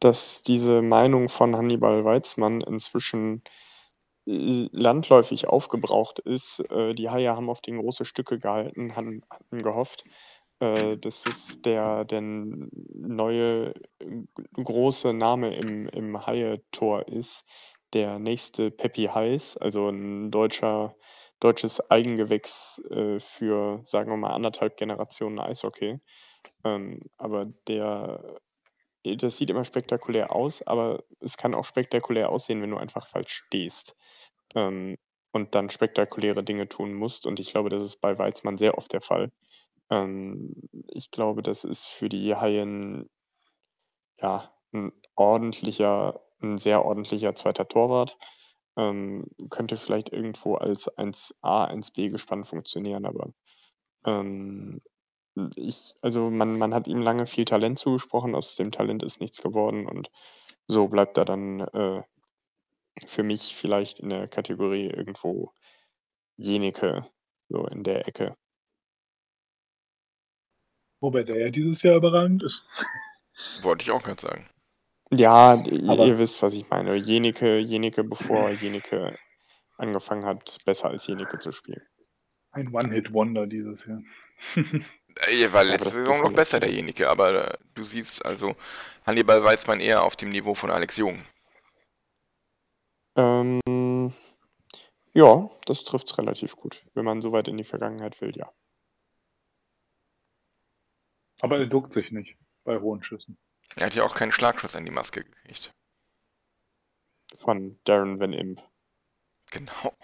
dass 0.00 0.42
diese 0.42 0.82
Meinung 0.82 1.28
von 1.28 1.56
Hannibal 1.56 2.04
Weizmann 2.04 2.60
inzwischen 2.60 3.42
landläufig 4.28 5.48
aufgebraucht 5.48 6.18
ist. 6.18 6.60
Äh, 6.70 6.94
die 6.94 7.08
Haie 7.08 7.34
haben 7.34 7.50
auf 7.50 7.60
den 7.60 7.78
große 7.78 8.04
Stücke 8.04 8.38
gehalten, 8.38 8.94
hatten, 8.94 9.22
hatten 9.30 9.62
gehofft, 9.62 10.04
äh, 10.60 10.96
dass 10.96 11.26
es 11.26 11.62
der, 11.62 12.04
der 12.04 12.20
neue 12.20 13.74
große 14.54 15.12
Name 15.12 15.56
im, 15.56 15.88
im 15.88 16.26
Haie-Tor 16.26 17.08
ist. 17.08 17.46
Der 17.94 18.18
nächste 18.18 18.70
Peppi 18.70 19.06
Heiß, 19.06 19.56
also 19.56 19.88
ein 19.88 20.30
deutscher, 20.30 20.94
deutsches 21.40 21.90
Eigengewächs 21.90 22.82
für, 23.20 23.80
sagen 23.86 24.10
wir 24.10 24.18
mal, 24.18 24.34
anderthalb 24.34 24.76
Generationen 24.76 25.38
Eishockey. 25.38 25.98
Ähm, 26.64 27.00
aber 27.16 27.46
der 27.66 28.20
äh, 28.24 28.40
das 29.04 29.36
sieht 29.36 29.50
immer 29.50 29.64
spektakulär 29.64 30.34
aus, 30.34 30.62
aber 30.62 31.04
es 31.20 31.36
kann 31.36 31.54
auch 31.54 31.64
spektakulär 31.64 32.30
aussehen, 32.30 32.62
wenn 32.62 32.70
du 32.70 32.76
einfach 32.78 33.06
falsch 33.06 33.44
stehst, 33.46 33.96
ähm, 34.54 34.98
und 35.32 35.54
dann 35.54 35.70
spektakuläre 35.70 36.44
Dinge 36.44 36.68
tun 36.68 36.94
musst. 36.94 37.26
Und 37.26 37.40
ich 37.40 37.50
glaube, 37.52 37.68
das 37.70 37.82
ist 37.82 38.00
bei 38.00 38.18
Weizmann 38.18 38.58
sehr 38.58 38.78
oft 38.78 38.92
der 38.92 39.00
Fall. 39.02 39.30
Ähm, 39.90 40.54
ich 40.88 41.10
glaube, 41.12 41.42
das 41.42 41.64
ist 41.64 41.86
für 41.86 42.08
die 42.10 42.34
Haien 42.36 43.08
ja, 44.20 44.52
ein 44.72 44.92
ordentlicher 45.14 46.20
'n 46.42 46.58
sehr 46.58 46.84
ordentlicher 46.84 47.34
zweiter 47.34 47.68
Torwart. 47.68 48.16
Ähm, 48.76 49.26
könnte 49.50 49.76
vielleicht 49.76 50.10
irgendwo 50.12 50.54
als 50.56 50.88
1A, 50.98 51.64
1B 51.64 52.08
gespannt 52.10 52.48
funktionieren, 52.48 53.06
aber, 53.06 53.32
ähm 54.06 54.82
ich 55.56 55.94
also, 56.02 56.30
man 56.30 56.58
man 56.58 56.74
hat 56.74 56.86
ihm 56.88 57.00
lange 57.00 57.26
viel 57.26 57.44
Talent 57.44 57.78
zugesprochen, 57.78 58.34
aus 58.34 58.56
dem 58.56 58.70
Talent 58.72 59.02
ist 59.02 59.20
nichts 59.20 59.42
geworden 59.42 59.86
und 59.86 60.10
so 60.66 60.88
bleibt 60.88 61.16
er 61.16 61.24
dann, 61.24 61.60
äh, 61.60 62.02
für 63.06 63.22
mich 63.22 63.54
vielleicht 63.54 64.00
in 64.00 64.10
der 64.10 64.28
Kategorie 64.28 64.86
irgendwo 64.86 65.52
Jenike, 66.36 67.06
so 67.48 67.66
in 67.66 67.82
der 67.84 68.06
Ecke. 68.06 68.36
Wobei 71.00 71.22
der 71.22 71.38
ja 71.38 71.50
dieses 71.50 71.82
Jahr 71.82 71.96
überragend 71.96 72.42
ist. 72.42 72.64
Wollte 73.62 73.84
ich 73.84 73.90
auch 73.90 74.02
grad 74.02 74.20
sagen. 74.20 74.48
Ja, 75.10 75.52
Aber 75.52 76.06
ihr 76.06 76.18
wisst, 76.18 76.42
was 76.42 76.54
ich 76.54 76.68
meine. 76.68 76.96
Jenike 76.96 77.58
Jenike, 77.58 78.04
bevor 78.04 78.50
Jenike 78.50 79.16
angefangen 79.76 80.24
hat, 80.24 80.58
besser 80.64 80.90
als 80.90 81.06
Jenike 81.06 81.38
zu 81.38 81.52
spielen. 81.52 81.82
Ein 82.50 82.74
One-Hit-Wonder 82.74 83.46
dieses 83.46 83.86
Jahr. 83.86 84.02
Er 85.26 85.52
war 85.52 85.64
letzte 85.64 85.90
Saison 85.90 86.22
noch 86.22 86.32
besser, 86.32 86.60
derjenige, 86.60 87.10
aber 87.10 87.48
äh, 87.48 87.58
du 87.74 87.84
siehst 87.84 88.24
also 88.24 88.54
Hannibal 89.04 89.42
Weizmann 89.42 89.80
eher 89.80 90.02
auf 90.02 90.16
dem 90.16 90.30
Niveau 90.30 90.54
von 90.54 90.70
Alex 90.70 90.96
Jung. 90.96 91.24
Ähm, 93.16 94.12
ja, 95.12 95.50
das 95.66 95.82
trifft 95.82 96.10
es 96.10 96.18
relativ 96.18 96.54
gut. 96.56 96.84
Wenn 96.94 97.04
man 97.04 97.20
so 97.20 97.32
weit 97.32 97.48
in 97.48 97.56
die 97.56 97.64
Vergangenheit 97.64 98.20
will, 98.20 98.32
ja. 98.36 98.52
Aber 101.40 101.58
er 101.58 101.66
duckt 101.66 101.92
sich 101.92 102.12
nicht 102.12 102.36
bei 102.64 102.78
hohen 102.78 103.02
Schüssen. 103.02 103.36
Er 103.76 103.86
hat 103.86 103.94
ja 103.94 104.04
auch 104.04 104.14
keinen 104.14 104.32
Schlagschuss 104.32 104.76
an 104.76 104.84
die 104.84 104.92
Maske 104.92 105.24
gekriegt. 105.24 105.72
Von 107.36 107.78
Darren 107.84 108.20
Van 108.20 108.32
Imp. 108.32 108.62
Genau. 109.50 109.96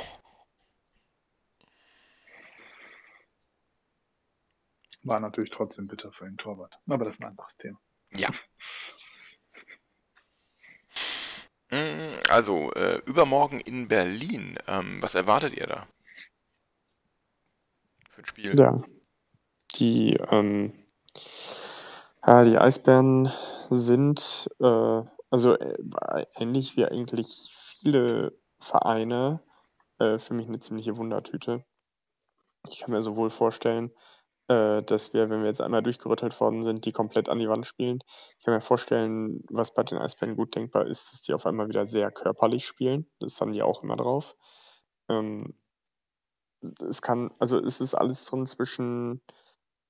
War 5.05 5.21
natürlich 5.21 5.51
trotzdem 5.51 5.87
bitter 5.87 6.13
für 6.13 6.25
den 6.25 6.39
Torwart. 6.39 6.79
Aber 6.87 7.05
das 7.05 7.17
ist 7.17 7.23
ein 7.23 7.29
anderes 7.29 7.57
Thema. 7.57 7.79
Ja. 8.17 8.31
Mm, 11.71 12.19
also, 12.31 12.73
äh, 12.73 13.01
übermorgen 13.07 13.61
in 13.61 13.89
Berlin. 13.89 14.59
Ähm, 14.67 14.99
was 15.01 15.15
erwartet 15.15 15.57
ihr 15.57 15.67
da? 15.67 15.87
Für 18.09 18.23
ein 18.23 18.27
Spiel? 18.27 18.59
Ja. 18.59 18.83
Die, 19.77 20.15
ähm, 20.31 20.73
ja, 22.27 22.45
die 22.45 22.57
Eisbären 22.57 23.31
sind, 23.71 24.49
äh, 24.61 25.03
also 25.31 25.59
äh, 25.59 26.27
ähnlich 26.37 26.77
wie 26.77 26.87
eigentlich 26.87 27.51
viele 27.53 28.39
Vereine, 28.59 29.43
äh, 29.99 30.19
für 30.19 30.33
mich 30.35 30.47
eine 30.47 30.61
ziemliche 30.61 30.97
Wundertüte. 30.97 31.65
Ich 32.71 32.81
kann 32.81 32.93
mir 32.93 33.03
sowohl 33.03 33.31
vorstellen, 33.31 33.91
äh, 34.49 34.83
dass 34.83 35.15
wir, 35.15 35.31
wenn 35.31 35.41
wir 35.41 35.49
jetzt 35.49 35.61
einmal 35.61 35.83
durchgerüttelt 35.83 36.39
worden 36.41 36.65
sind, 36.65 36.85
die 36.85 36.93
komplett 36.93 37.29
an 37.29 37.39
die 37.39 37.49
Wand 37.49 37.67
spielen. 37.67 38.01
Ich 38.39 38.45
kann 38.45 38.55
mir 38.55 38.61
vorstellen, 38.61 39.43
was 39.51 39.73
bei 39.73 39.83
den 39.83 39.99
Eisbären 39.99 40.37
gut 40.37 40.55
denkbar 40.55 40.87
ist, 40.87 41.13
dass 41.13 41.23
die 41.23 41.33
auf 41.33 41.47
einmal 41.47 41.69
wieder 41.69 41.87
sehr 41.87 42.11
körperlich 42.11 42.67
spielen. 42.67 43.11
Das 43.21 43.41
haben 43.41 43.53
die 43.53 43.63
auch 43.63 43.83
immer 43.83 43.97
drauf. 43.97 44.37
Ähm, 45.09 45.55
es 46.89 47.03
kann, 47.03 47.31
also 47.39 47.59
es 47.59 47.81
ist 47.81 47.95
alles 47.95 48.25
drin 48.25 48.47
zwischen, 48.47 49.23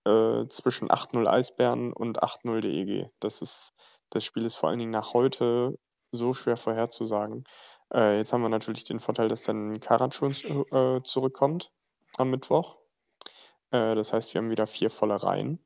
äh, 0.05 0.47
zwischen 0.49 0.91
8-0 0.91 1.27
Eisbären 1.27 1.93
und 1.93 2.23
8-0 2.23 2.61
DEG. 2.61 3.11
Das 3.21 3.43
ist, 3.43 3.73
das 4.11 4.25
Spiel 4.25 4.45
ist 4.45 4.57
vor 4.57 4.69
allen 4.69 4.79
Dingen 4.79 4.91
nach 4.91 5.15
heute 5.15 5.79
so 6.13 6.35
schwer 6.35 6.57
vorherzusagen. 6.57 7.45
Äh, 7.93 8.19
jetzt 8.19 8.33
haben 8.33 8.43
wir 8.43 8.49
natürlich 8.49 8.85
den 8.85 9.01
Vorteil, 9.01 9.29
dass 9.29 9.43
dann 9.43 9.81
Karat 9.81 10.15
schon 10.15 10.33
äh, 10.33 11.03
zurückkommt 11.03 11.73
am 12.17 12.31
Mittwoch. 12.31 12.84
Äh, 13.75 13.97
das 13.97 14.13
heißt, 14.13 14.33
wir 14.33 14.41
haben 14.41 14.51
wieder 14.51 14.69
vier 14.69 14.89
volle 14.89 15.23
Reihen. 15.23 15.59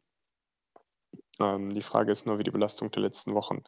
Ähm, 1.40 1.70
die 1.70 1.82
Frage 1.82 2.10
ist 2.10 2.26
nur, 2.26 2.38
wie 2.38 2.44
die 2.44 2.50
Belastung 2.50 2.90
der 2.90 3.02
letzten 3.02 3.34
Wochen 3.34 3.64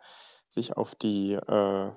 sich 0.48 0.76
auf 0.76 0.94
die 0.94 1.34
äh, 1.34 1.90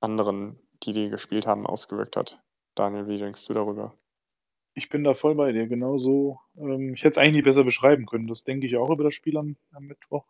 anderen, 0.00 0.58
die 0.82 0.92
die 0.92 1.10
gespielt 1.10 1.46
haben, 1.46 1.66
ausgewirkt 1.66 2.16
hat. 2.16 2.40
Daniel, 2.74 3.06
wie 3.08 3.18
denkst 3.18 3.46
du 3.46 3.52
darüber? 3.52 3.94
Ich 4.74 4.88
bin 4.88 5.04
da 5.04 5.12
voll 5.12 5.34
bei 5.34 5.52
dir, 5.52 5.66
genauso. 5.66 6.40
Ähm, 6.56 6.94
ich 6.94 7.00
hätte 7.00 7.10
es 7.10 7.18
eigentlich 7.18 7.34
nicht 7.34 7.44
besser 7.44 7.64
beschreiben 7.64 8.06
können. 8.06 8.26
Das 8.26 8.42
denke 8.42 8.66
ich 8.66 8.76
auch 8.76 8.90
über 8.90 9.04
das 9.04 9.14
Spiel 9.14 9.36
am, 9.36 9.56
am 9.72 9.84
Mittwoch. 9.84 10.24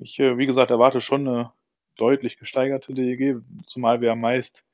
Ich, 0.00 0.20
äh, 0.20 0.38
wie 0.38 0.46
gesagt, 0.46 0.70
erwarte 0.70 1.00
schon 1.00 1.26
eine 1.26 1.52
deutlich 1.96 2.38
gesteigerte 2.38 2.94
DEG, 2.94 3.42
zumal 3.66 4.00
wir 4.00 4.14
meist 4.14 4.64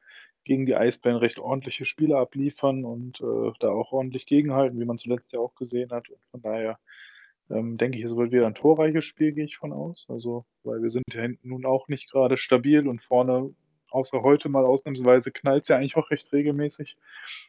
gegen 0.46 0.64
die 0.64 0.76
Eisbären 0.76 1.18
recht 1.18 1.40
ordentliche 1.40 1.84
Spiele 1.84 2.16
abliefern 2.16 2.84
und 2.84 3.20
äh, 3.20 3.52
da 3.58 3.70
auch 3.70 3.92
ordentlich 3.92 4.26
gegenhalten, 4.26 4.78
wie 4.78 4.84
man 4.84 4.96
zuletzt 4.96 5.32
ja 5.32 5.40
auch 5.40 5.56
gesehen 5.56 5.90
hat. 5.90 6.08
Und 6.08 6.20
von 6.30 6.40
daher 6.40 6.78
ähm, 7.50 7.76
denke 7.76 7.98
ich, 7.98 8.04
es 8.04 8.16
wird 8.16 8.30
wieder 8.30 8.46
ein 8.46 8.54
torreiches 8.54 9.04
Spiel, 9.04 9.32
gehe 9.32 9.44
ich 9.44 9.56
von 9.56 9.72
aus. 9.72 10.06
Also, 10.08 10.46
weil 10.62 10.82
wir 10.82 10.90
sind 10.90 11.04
ja 11.12 11.20
hinten 11.20 11.48
nun 11.48 11.66
auch 11.66 11.88
nicht 11.88 12.10
gerade 12.10 12.36
stabil 12.36 12.86
und 12.86 13.02
vorne, 13.02 13.54
außer 13.90 14.22
heute 14.22 14.48
mal 14.48 14.64
ausnahmsweise, 14.64 15.32
knallt 15.32 15.64
es 15.64 15.68
ja 15.68 15.78
eigentlich 15.78 15.96
auch 15.96 16.10
recht 16.12 16.32
regelmäßig. 16.32 16.96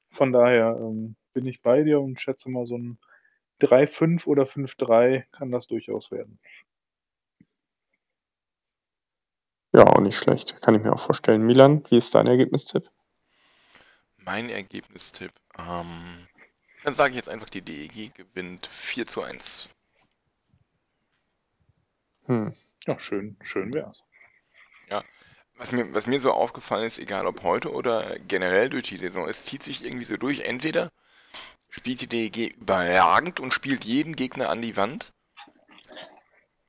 Von 0.10 0.34
daher 0.34 0.80
ähm, 0.82 1.16
bin 1.34 1.46
ich 1.46 1.62
bei 1.62 1.84
dir 1.84 2.02
und 2.02 2.20
schätze 2.20 2.50
mal 2.50 2.66
so 2.66 2.78
ein 2.78 2.98
3-5 3.62 4.26
oder 4.26 4.44
5-3 4.44 5.26
kann 5.32 5.52
das 5.52 5.68
durchaus 5.68 6.12
werden. 6.12 6.40
Ja, 9.78 9.86
auch 9.86 10.00
nicht 10.00 10.18
schlecht. 10.18 10.60
Kann 10.64 10.74
ich 10.74 10.82
mir 10.82 10.92
auch 10.92 11.00
vorstellen. 11.00 11.46
Milan, 11.46 11.84
wie 11.92 12.00
ist 12.00 12.16
dein 12.16 12.26
Ergebnistipp? 12.26 12.90
Mein 14.18 14.50
Ergebnistipp, 14.50 15.32
ähm, 15.60 16.28
dann 16.84 16.96
sage 16.96 17.12
ich 17.12 17.18
jetzt 17.18 17.30
einfach, 17.30 17.48
die 17.48 17.62
DEG 17.62 18.12
gewinnt 18.16 18.66
4 18.66 19.06
zu 19.06 19.22
1. 19.22 19.70
Hm. 22.26 22.56
Ja, 22.88 22.98
schön, 22.98 23.38
schön 23.44 23.72
wär's. 23.72 24.08
Ja, 24.90 25.04
was 25.58 25.72
mir, 25.72 25.94
was 25.94 26.08
mir 26.08 26.20
so 26.20 26.32
aufgefallen 26.32 26.86
ist, 26.88 26.98
egal 26.98 27.28
ob 27.28 27.44
heute 27.44 27.72
oder 27.72 28.18
generell 28.18 28.72
durch 28.72 28.86
die 28.86 28.98
Saison, 28.98 29.30
es 29.30 29.46
zieht 29.46 29.62
sich 29.62 29.86
irgendwie 29.86 30.06
so 30.06 30.18
durch. 30.18 30.40
Entweder 30.40 30.92
spielt 31.70 32.02
die 32.02 32.08
DEG 32.08 32.56
überragend 32.58 33.40
und 33.40 33.54
spielt 33.54 33.86
jeden 33.86 34.16
Gegner 34.16 34.50
an 34.50 34.64
die 34.64 34.76
Wand, 34.76 35.14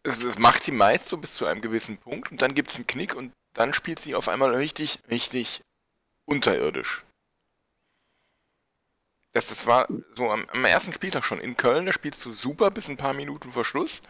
das, 0.03 0.19
das 0.19 0.39
macht 0.39 0.63
sie 0.63 0.73
meist 0.73 1.09
so 1.09 1.17
bis 1.17 1.35
zu 1.35 1.47
einem 1.47 1.61
gewissen 1.61 1.99
Punkt 1.99 2.31
und 2.31 2.43
dann 2.43 2.55
gibt 2.55 2.71
es 2.71 2.77
einen 2.77 2.87
Knick 2.87 3.15
und 3.15 3.33
dann 3.55 3.75
spielt 3.75 3.99
sie 3.99 4.15
auf 4.15 4.29
einmal 4.29 4.55
richtig, 4.55 4.99
richtig 5.11 5.63
unterirdisch. 6.27 7.05
Das, 9.33 9.49
das 9.49 9.67
war 9.67 9.87
so 10.13 10.31
am, 10.31 10.47
am, 10.51 10.65
ersten 10.65 10.95
Spieltag 10.95 11.25
schon 11.25 11.41
in 11.41 11.57
Köln, 11.57 11.87
da 11.87 11.93
spielst 11.93 12.25
du 12.25 12.31
super 12.31 12.71
bis 12.71 12.89
ein 12.89 12.97
paar 12.97 13.13
Minuten 13.13 13.51
vor 13.51 13.65
Schluss 13.65 14.03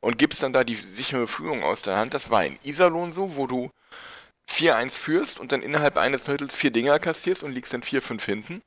und 0.00 0.18
gibst 0.18 0.42
dann 0.42 0.52
da 0.52 0.64
die 0.64 0.74
sichere 0.74 1.28
Führung 1.28 1.62
aus 1.62 1.82
der 1.82 1.96
Hand. 1.96 2.14
Das 2.14 2.30
war 2.30 2.44
in 2.44 2.58
Iserlohn 2.64 3.12
so, 3.12 3.36
wo 3.36 3.46
du 3.46 3.70
4-1 4.50 4.90
führst 4.90 5.40
und 5.40 5.52
dann 5.52 5.62
innerhalb 5.62 5.96
eines 5.96 6.24
Viertels 6.24 6.54
vier 6.54 6.70
Dinger 6.70 6.98
kassierst 6.98 7.42
und 7.42 7.52
liegst 7.52 7.72
dann 7.72 7.82
4-5 7.82 8.24
hinten. 8.24 8.62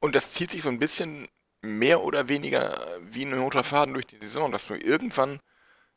Und 0.00 0.14
das 0.14 0.32
zieht 0.32 0.50
sich 0.50 0.62
so 0.62 0.68
ein 0.68 0.78
bisschen 0.78 1.28
mehr 1.62 2.02
oder 2.02 2.28
weniger 2.28 2.98
wie 3.00 3.24
ein 3.24 3.38
roter 3.38 3.64
Faden 3.64 3.94
durch 3.94 4.06
die 4.06 4.18
Saison, 4.18 4.50
dass 4.52 4.66
du 4.66 4.74
irgendwann 4.74 5.40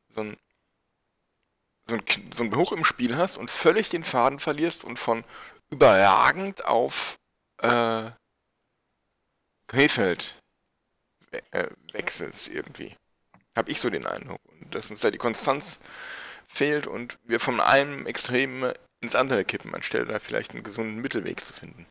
so 0.08 0.22
ein, 0.22 0.38
so 1.88 1.96
ein, 1.96 2.04
so 2.34 2.44
ein 2.44 2.56
Hoch 2.56 2.72
im 2.72 2.84
Spiel 2.84 3.18
hast 3.18 3.38
und 3.38 3.50
völlig 3.50 3.90
den 3.90 4.04
Faden 4.04 4.40
verlierst 4.40 4.84
und 4.84 4.98
von 4.98 5.24
überragend 5.72 6.66
auf 6.66 7.18
äh, 7.60 8.12
Krefeld 9.68 10.40
äh, 11.52 11.68
wechselst 11.92 12.48
irgendwie. 12.50 12.96
Hab 13.56 13.70
ich 13.70 13.80
so 13.80 13.90
den 13.90 14.06
Eindruck. 14.06 14.42
Und 14.46 14.74
dass 14.76 14.90
uns 14.90 15.02
da 15.02 15.12
die 15.12 15.18
Konstanz 15.18 15.80
fehlt 16.48 16.88
und 16.88 17.18
wir 17.24 17.40
von 17.40 17.60
einem 17.60 18.06
Extrem 18.06 18.72
ins 19.02 19.16
andere 19.16 19.46
kippen, 19.46 19.74
anstelle 19.74 20.06
da 20.06 20.20
vielleicht 20.20 20.52
einen 20.52 20.64
gesunden 20.64 21.02
Mittelweg 21.02 21.44
zu 21.44 21.54
finden. 21.54 21.88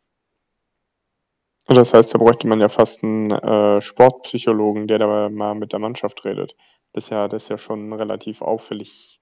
Das 1.67 1.93
heißt, 1.93 2.13
da 2.13 2.17
bräuchte 2.17 2.47
man 2.47 2.59
ja 2.59 2.69
fast 2.69 3.03
einen 3.03 3.31
äh, 3.31 3.81
Sportpsychologen, 3.81 4.87
der 4.87 4.99
da 4.99 5.29
mal 5.29 5.55
mit 5.55 5.71
der 5.71 5.79
Mannschaft 5.79 6.25
redet. 6.25 6.55
Das 6.91 7.05
ist 7.05 7.09
ja, 7.09 7.27
das 7.27 7.43
ist 7.43 7.49
ja 7.49 7.57
schon 7.57 7.93
relativ 7.93 8.41
auffällig, 8.41 9.21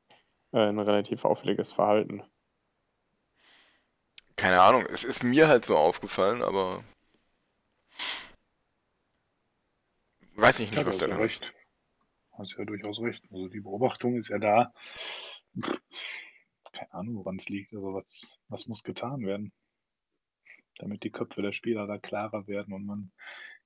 äh, 0.51 0.59
ein 0.59 0.79
relativ 0.79 1.23
auffälliges 1.23 1.71
Verhalten. 1.71 2.23
Keine 4.35 4.61
Ahnung, 4.61 4.85
es 4.91 5.03
ist 5.03 5.23
mir 5.23 5.47
halt 5.47 5.65
so 5.65 5.77
aufgefallen, 5.77 6.41
aber 6.41 6.83
weiß 10.35 10.59
nicht, 10.59 10.73
Ja, 10.73 10.85
was 10.85 10.97
da 10.97 11.07
dran 11.07 11.19
ist. 11.21 11.41
recht. 11.41 11.53
Hast 12.37 12.57
ja 12.57 12.65
durchaus 12.65 12.99
recht. 13.01 13.23
Also 13.31 13.47
die 13.49 13.59
Beobachtung 13.59 14.15
ist 14.17 14.29
ja 14.29 14.39
da. 14.39 14.73
Keine 16.73 16.93
Ahnung, 16.93 17.15
woran 17.17 17.35
es 17.35 17.49
liegt. 17.49 17.73
Also 17.75 17.93
was, 17.93 18.37
was 18.47 18.67
muss 18.67 18.83
getan 18.83 19.21
werden, 19.25 19.51
damit 20.77 21.03
die 21.03 21.11
Köpfe 21.11 21.41
der 21.41 21.53
Spieler 21.53 21.87
da 21.87 21.97
klarer 21.97 22.47
werden 22.47 22.73
und 22.73 22.85
man 22.85 23.11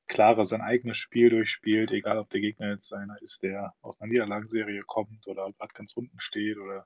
klarer 0.07 0.45
sein 0.45 0.61
eigenes 0.61 0.97
Spiel 0.97 1.29
durchspielt, 1.29 1.91
egal 1.91 2.17
ob 2.17 2.29
der 2.29 2.41
Gegner 2.41 2.69
jetzt 2.69 2.93
einer 2.93 3.19
ist, 3.21 3.43
der 3.43 3.73
aus 3.81 3.99
einer 3.99 4.11
Niederlagenserie 4.11 4.83
kommt 4.85 5.25
oder 5.27 5.51
gerade 5.53 5.73
ganz 5.73 5.93
unten 5.93 6.19
steht 6.19 6.57
oder 6.57 6.85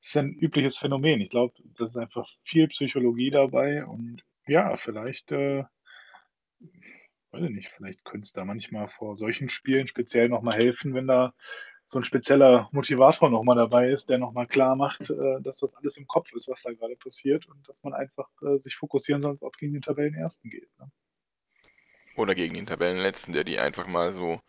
es 0.00 0.08
ist 0.08 0.16
ein 0.16 0.34
übliches 0.34 0.76
Phänomen. 0.76 1.20
Ich 1.20 1.30
glaube, 1.30 1.54
das 1.76 1.90
ist 1.90 1.96
einfach 1.96 2.28
viel 2.44 2.68
Psychologie 2.68 3.30
dabei 3.30 3.84
und 3.84 4.22
ja, 4.46 4.76
vielleicht, 4.76 5.32
äh, 5.32 5.64
weiß 7.30 7.44
ich 7.44 7.50
nicht, 7.50 7.68
vielleicht 7.68 8.04
könnte 8.04 8.24
es 8.24 8.32
da 8.32 8.44
manchmal 8.44 8.88
vor 8.88 9.16
solchen 9.16 9.48
Spielen 9.48 9.86
speziell 9.86 10.28
nochmal 10.28 10.56
helfen, 10.56 10.94
wenn 10.94 11.06
da 11.06 11.34
so 11.92 11.98
ein 11.98 12.04
spezieller 12.04 12.70
Motivator 12.72 13.28
nochmal 13.28 13.56
dabei 13.56 13.90
ist, 13.90 14.08
der 14.08 14.16
nochmal 14.16 14.46
klar 14.46 14.76
macht, 14.76 15.10
äh, 15.10 15.42
dass 15.42 15.58
das 15.58 15.76
alles 15.76 15.98
im 15.98 16.06
Kopf 16.06 16.32
ist, 16.32 16.48
was 16.48 16.62
da 16.62 16.72
gerade 16.72 16.96
passiert 16.96 17.46
und 17.46 17.68
dass 17.68 17.82
man 17.82 17.92
einfach 17.92 18.30
äh, 18.40 18.56
sich 18.56 18.76
fokussieren 18.76 19.20
soll, 19.20 19.36
ob 19.42 19.54
es 19.54 19.58
gegen 19.58 19.74
den 19.74 19.82
Tabellenersten 19.82 20.50
geht. 20.50 20.70
Ne? 20.78 20.90
Oder 22.16 22.34
gegen 22.34 22.54
den 22.54 22.64
Tabellenletzten, 22.64 23.34
der 23.34 23.44
die 23.44 23.58
einfach 23.58 23.86
mal 23.86 24.14
so 24.14 24.40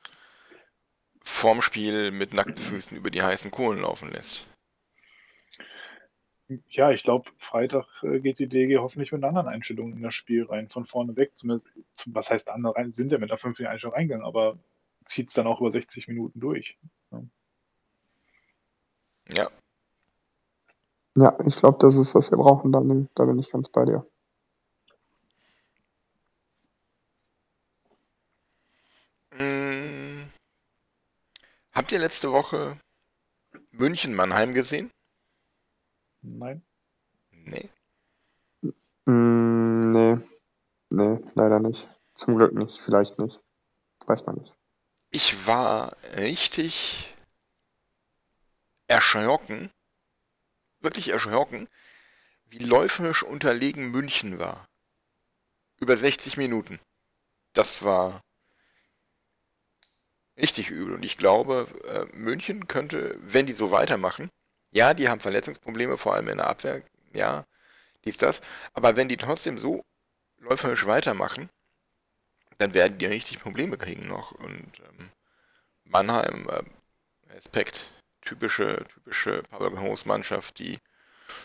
vorm 1.22 1.62
Spiel 1.62 2.12
mit 2.12 2.34
nackten 2.34 2.64
Füßen 2.64 2.96
über 2.96 3.12
die 3.12 3.24
heißen 3.24 3.52
Kohlen 3.52 3.82
laufen 3.82 4.10
lässt. 4.10 4.48
Ja, 6.70 6.92
ich 6.92 7.04
glaube, 7.04 7.30
Freitag 7.40 7.88
äh, 8.04 8.22
geht 8.22 8.40
die 8.40 8.48
DG 8.48 8.78
hoffentlich 8.78 9.12
mit 9.12 9.22
einer 9.22 9.28
anderen 9.28 9.50
Einstellung 9.50 9.92
in 9.92 10.02
das 10.02 10.16
Spiel 10.16 10.46
rein, 10.46 10.70
von 10.70 10.86
vorne 10.86 11.18
weg. 11.18 11.36
Zumindest, 11.36 11.68
zum, 11.92 12.16
was 12.16 12.30
heißt 12.30 12.48
andere 12.48 12.74
sind 12.94 13.12
ja 13.12 13.18
mit 13.18 13.32
einer 13.32 13.38
5 13.38 13.60
Einstellung 13.60 13.96
reingegangen, 13.96 14.26
aber 14.26 14.58
zieht 15.04 15.28
es 15.28 15.34
dann 15.34 15.48
auch 15.48 15.60
über 15.60 15.72
60 15.72 16.08
Minuten 16.08 16.40
durch. 16.40 16.78
Ja, 19.32 19.50
Ja, 21.16 21.38
ich 21.46 21.56
glaube, 21.56 21.78
das 21.80 21.96
ist, 21.96 22.16
was 22.16 22.32
wir 22.32 22.38
brauchen. 22.38 22.72
Da, 22.72 22.80
bin- 22.80 23.08
da 23.16 23.26
bin 23.26 23.38
ich 23.40 23.52
ganz 23.52 23.70
bei 23.70 23.86
dir. 23.86 24.06
Mm. 29.32 30.24
Habt 31.72 31.92
ihr 31.92 32.00
letzte 32.00 32.32
Woche 32.32 32.80
München-Mannheim 33.72 34.54
gesehen? 34.54 34.92
Nein? 36.22 36.64
Nee. 37.32 37.70
Mm, 39.06 39.92
nee, 39.92 40.18
nee, 40.90 41.20
leider 41.36 41.60
nicht. 41.60 41.88
Zum 42.16 42.38
Glück 42.38 42.54
nicht, 42.54 42.80
vielleicht 42.80 43.20
nicht. 43.20 43.42
Weiß 44.06 44.26
man 44.26 44.36
nicht. 44.38 44.54
Ich 45.12 45.46
war 45.48 45.96
richtig 46.16 47.13
erschrocken, 48.94 49.72
wirklich 50.80 51.10
erschrocken, 51.10 51.68
wie 52.46 52.60
läuferisch 52.60 53.24
unterlegen 53.24 53.90
München 53.90 54.38
war. 54.38 54.68
Über 55.80 55.98
60 55.98 56.38
Minuten. 56.38 56.80
Das 57.54 57.82
war 57.84 58.22
richtig 60.38 60.70
übel. 60.70 60.94
Und 60.94 61.04
ich 61.04 61.18
glaube, 61.18 61.68
äh, 61.86 62.16
München 62.16 62.68
könnte, 62.68 63.18
wenn 63.22 63.48
die 63.48 63.54
so 63.54 63.72
weitermachen, 63.72 64.30
ja, 64.72 64.94
die 64.94 65.10
haben 65.10 65.20
Verletzungsprobleme, 65.20 65.98
vor 65.98 66.14
allem 66.14 66.28
in 66.28 66.38
der 66.38 66.48
Abwehr, 66.48 66.84
ja, 67.16 67.46
dies, 68.06 68.18
das, 68.18 68.42
aber 68.74 68.96
wenn 68.96 69.08
die 69.08 69.18
trotzdem 69.18 69.58
so 69.58 69.84
läuferisch 70.38 70.86
weitermachen, 70.86 71.50
dann 72.60 72.76
werden 72.76 73.00
die 73.00 73.08
richtig 73.08 73.40
Probleme 73.40 73.78
kriegen 73.78 74.08
noch. 74.08 74.32
Und 74.34 74.80
ähm, 74.80 75.10
Mannheim, 75.86 76.48
äh, 76.50 77.34
Respekt, 77.34 77.93
typische, 78.24 78.86
typische 78.88 79.44
Pavagons 79.44 80.06
Mannschaft, 80.06 80.60
die 80.60 80.80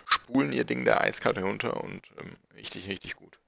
spulen 0.06 0.52
ihr 0.52 0.64
Ding 0.64 0.84
da 0.84 0.98
eiskalt 0.98 1.38
herunter 1.38 1.82
und 1.82 2.02
ähm, 2.20 2.36
richtig, 2.54 2.88
richtig 2.88 3.16
gut. 3.16 3.38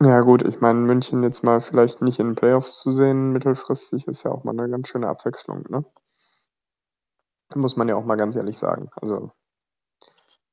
Ja 0.00 0.20
gut, 0.20 0.42
ich 0.42 0.60
meine, 0.60 0.78
München 0.78 1.24
jetzt 1.24 1.42
mal 1.42 1.60
vielleicht 1.60 2.02
nicht 2.02 2.20
in 2.20 2.28
den 2.28 2.34
Playoffs 2.36 2.78
zu 2.78 2.92
sehen, 2.92 3.32
mittelfristig, 3.32 4.06
ist 4.06 4.22
ja 4.22 4.30
auch 4.30 4.44
mal 4.44 4.52
eine 4.52 4.70
ganz 4.70 4.88
schöne 4.88 5.08
Abwechslung, 5.08 5.64
ne? 5.68 5.84
Muss 7.54 7.76
man 7.76 7.88
ja 7.88 7.96
auch 7.96 8.04
mal 8.04 8.16
ganz 8.16 8.36
ehrlich 8.36 8.58
sagen. 8.58 8.90
Also, 8.94 9.32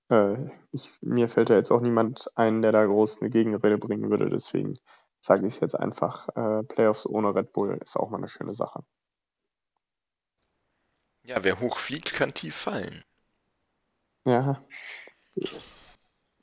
äh, 0.09 0.49
ich, 0.71 0.91
mir 1.01 1.29
fällt 1.29 1.49
ja 1.49 1.57
jetzt 1.57 1.71
auch 1.71 1.81
niemand 1.81 2.31
ein, 2.35 2.61
der 2.61 2.71
da 2.71 2.85
groß 2.85 3.21
eine 3.21 3.29
Gegenrede 3.29 3.77
bringen 3.77 4.09
würde. 4.09 4.29
Deswegen 4.29 4.73
sage 5.19 5.47
ich 5.47 5.55
es 5.55 5.59
jetzt 5.59 5.75
einfach, 5.75 6.29
äh, 6.35 6.63
Playoffs 6.63 7.05
ohne 7.05 7.35
Red 7.35 7.53
Bull 7.53 7.77
ist 7.83 7.97
auch 7.97 8.09
mal 8.09 8.17
eine 8.17 8.27
schöne 8.27 8.53
Sache. 8.53 8.83
Ja, 11.25 11.43
wer 11.43 11.59
hoch 11.59 11.79
fliegt, 11.79 12.13
kann 12.13 12.29
tief 12.33 12.55
fallen. 12.55 13.03
Ja. 14.27 14.61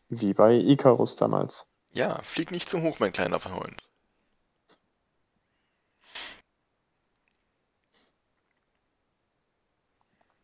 Wie 0.08 0.34
bei 0.34 0.54
Icarus 0.54 1.14
damals. 1.14 1.66
Ja, 1.92 2.20
flieg 2.22 2.50
nicht 2.50 2.68
zu 2.68 2.82
hoch, 2.82 2.98
mein 2.98 3.12
kleiner 3.12 3.38
Freund. 3.38 3.80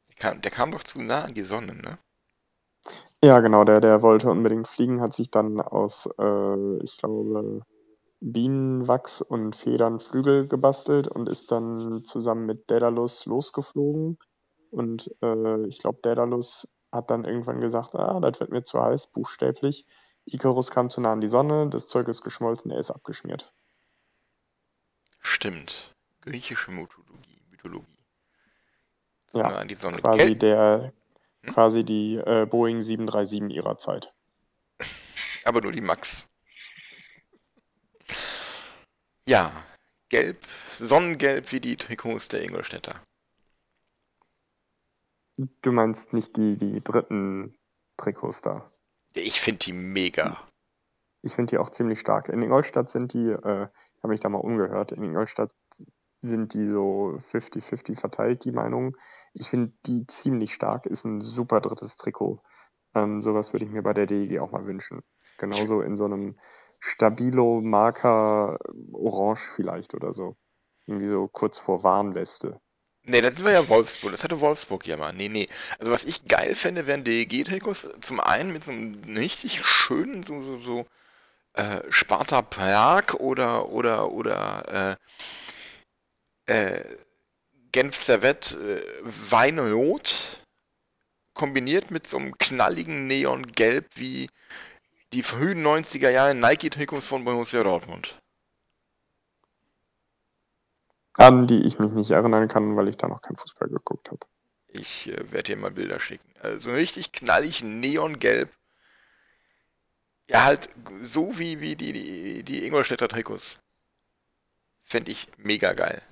Der 0.09 0.17
kam, 0.17 0.41
der 0.41 0.51
kam 0.53 0.71
doch 0.71 0.85
zu 0.85 1.01
nah 1.01 1.25
an 1.25 1.35
die 1.35 1.43
Sonne, 1.43 1.75
ne? 1.75 1.99
Ja, 3.23 3.41
genau, 3.41 3.65
der, 3.65 3.81
der 3.81 4.03
wollte 4.03 4.31
unbedingt 4.31 4.69
fliegen, 4.69 5.01
hat 5.01 5.15
sich 5.15 5.33
dann 5.33 5.61
aus, 5.61 6.09
äh, 6.19 6.85
ich 6.85 6.97
glaube, 6.99 7.63
Bienenwachs 8.21 9.21
und 9.21 9.57
Federn 9.57 9.99
Flügel 9.99 10.47
gebastelt 10.47 11.09
und 11.09 11.29
ist 11.29 11.51
dann 11.51 12.05
zusammen 12.05 12.47
mit 12.47 12.71
Daedalus 12.71 13.27
losgeflogen. 13.27 14.19
Und 14.71 15.15
äh, 15.23 15.67
ich 15.67 15.79
glaube, 15.79 16.01
Daedalus 16.03 16.69
hat 16.93 17.11
dann 17.11 17.25
irgendwann 17.25 17.61
gesagt, 17.61 17.95
ah, 17.95 18.21
das 18.21 18.41
wird 18.41 18.51
mir 18.51 18.63
zu 18.63 18.81
heiß, 18.81 19.09
buchstäblich. 19.09 19.87
Icarus 20.25 20.71
kam 20.71 20.91
zu 20.91 21.01
nah 21.01 21.13
an 21.13 21.21
die 21.21 21.29
Sonne, 21.29 21.69
das 21.71 21.89
Zeug 21.89 22.09
ist 22.09 22.23
geschmolzen, 22.23 22.71
er 22.71 22.79
ist 22.79 22.91
abgeschmiert. 22.91 23.53
Stimmt. 25.21 25.95
Griechische 26.21 26.71
Mythologie. 26.71 27.43
Mythologie. 27.51 27.99
So 29.33 29.41
Ja, 29.41 29.49
nah 29.49 29.59
an 29.59 29.69
die 29.69 29.75
Sonne. 29.75 29.99
Quasi 29.99 30.19
Gel 30.19 30.37
der, 30.37 30.93
Hm? 31.43 31.53
quasi 31.53 31.85
die 31.85 32.17
äh, 32.17 32.47
Boeing 32.47 32.83
737 32.83 33.57
ihrer 33.57 33.79
Zeit. 33.79 34.13
aber 35.45 35.61
nur 35.61 35.73
die 35.73 35.81
Max. 35.81 36.29
Ja, 39.29 39.53
gelb, 40.09 40.47
sonnengelb 40.79 41.53
wie 41.53 41.61
die 41.61 41.77
Trikots 41.77 42.29
der 42.29 42.43
Ingolstädter. 42.43 43.03
Du 45.63 45.71
meinst 45.71 46.15
nicht 46.15 46.37
die, 46.37 46.57
die 46.57 46.83
dritten 46.83 47.57
Trikots 47.97 48.43
da. 48.43 48.71
Ich 49.15 49.41
finde 49.41 49.59
die 49.67 49.73
mega. 49.73 50.37
Ich 51.23 51.35
finde 51.35 51.51
die 51.51 51.59
auch 51.59 51.71
ziemlich 51.71 52.01
stark. 52.01 52.29
In 52.29 52.43
Ingolstadt 52.43 52.91
sind 52.91 53.13
die, 53.13 53.31
äh, 53.31 53.69
ich 53.97 54.03
habe 54.03 54.09
mich 54.09 54.21
da 54.21 54.29
mal 54.29 54.39
umgehört, 54.39 54.93
in 54.93 55.03
Ingolstadt 55.03 55.53
sind 56.21 56.55
die 56.55 56.67
so 56.67 57.15
50-50 57.17 57.99
verteilt, 57.99 58.45
die 58.45 58.53
Meinung. 58.53 58.97
Ich 59.33 59.49
finde 59.49 59.73
die 59.87 60.07
ziemlich 60.07 60.55
stark, 60.55 60.87
ist 60.87 61.05
ein 61.05 61.21
super 61.21 61.61
drittes 61.61 61.97
Trikot. 61.97 62.43
Ähm, 62.95 63.23
sowas 63.23 63.53
würde 63.53 63.65
ich 63.65 63.71
mir 63.71 63.83
bei 63.83 63.95
der 63.95 64.07
DEG 64.07 64.41
auch 64.41 64.51
mal 64.51 64.67
wünschen. 64.67 65.03
Genauso 65.39 65.83
in 65.83 65.95
so 65.95 66.07
einem 66.07 66.37
Stabilo 66.81 67.61
Marker 67.61 68.59
Orange 68.93 69.49
vielleicht 69.55 69.95
oder 69.95 70.13
so. 70.13 70.37
Irgendwie 70.87 71.07
so 71.07 71.29
kurz 71.29 71.59
vor 71.59 71.85
Warnweste. 71.85 72.61
Nee, 73.09 73.23
das 73.23 73.43
war 73.43 73.53
ja 73.53 73.67
Wolfsburg. 73.69 74.13
Das 74.13 74.23
hatte 74.23 74.41
Wolfsburg 74.41 74.87
ja 74.87 74.99
mal. 74.99 75.13
Nee, 75.15 75.31
nee. 75.31 75.47
Also 75.79 75.91
was 75.91 76.05
ich 76.05 76.27
geil 76.27 76.55
fände, 76.55 76.87
wären 76.87 77.05
DEG-Trikots. 77.05 77.89
Zum 78.03 78.21
einen 78.21 78.53
mit 78.53 78.65
so 78.65 78.71
einem 78.71 79.17
richtig 79.17 79.65
schönen, 79.65 80.23
so, 80.23 80.43
so, 80.43 80.59
so 80.59 80.87
äh, 81.55 81.81
Sparta 81.89 82.43
Prag 82.43 83.15
oder, 83.15 83.71
oder, 83.71 84.13
oder 84.13 84.99
äh, 86.47 86.53
äh, 86.53 86.85
Genf 87.73 87.97
Servette 87.97 88.57
äh, 88.57 88.83
Weinrot 89.31 90.43
kombiniert 91.33 91.91
mit 91.91 92.07
so 92.07 92.19
einem 92.19 92.37
knalligen 92.37 93.07
Neongelb 93.07 93.87
wie 93.95 94.27
die 95.15 95.23
frühen 95.23 95.67
90er 95.67 96.11
Jahre 96.11 96.35
Nike-Trikots 96.35 97.07
von 97.07 97.25
Borussia 97.25 97.63
Dortmund. 97.63 98.19
An 101.19 101.49
die 101.49 101.67
ich 101.67 101.79
mich 101.81 101.91
nicht 101.93 102.13
erinnern 102.13 102.47
kann, 102.47 102.77
weil 102.77 102.89
ich 102.89 102.97
da 102.97 103.09
noch 103.09 103.21
keinen 103.21 103.37
Fußball 103.37 103.69
geguckt 103.69 104.09
habe. 104.11 104.21
Ich 104.69 105.09
äh, 105.09 105.33
werde 105.33 105.55
dir 105.55 105.57
mal 105.57 105.73
Bilder 105.73 105.99
schicken. 105.99 106.33
Also 106.41 106.71
richtig 106.71 107.11
knallig 107.13 107.65
Neongelb. 107.65 108.51
Ja, 110.31 110.45
halt 110.45 110.69
so 111.03 111.39
wie, 111.39 111.61
wie 111.61 111.75
die, 111.75 111.93
die, 111.93 112.43
die 112.45 112.65
Ingolstädter 112.67 113.09
Trikots. 113.09 113.59
Fände 114.85 115.11
ich 115.11 115.27
mega 115.39 115.73
geil. 115.73 116.03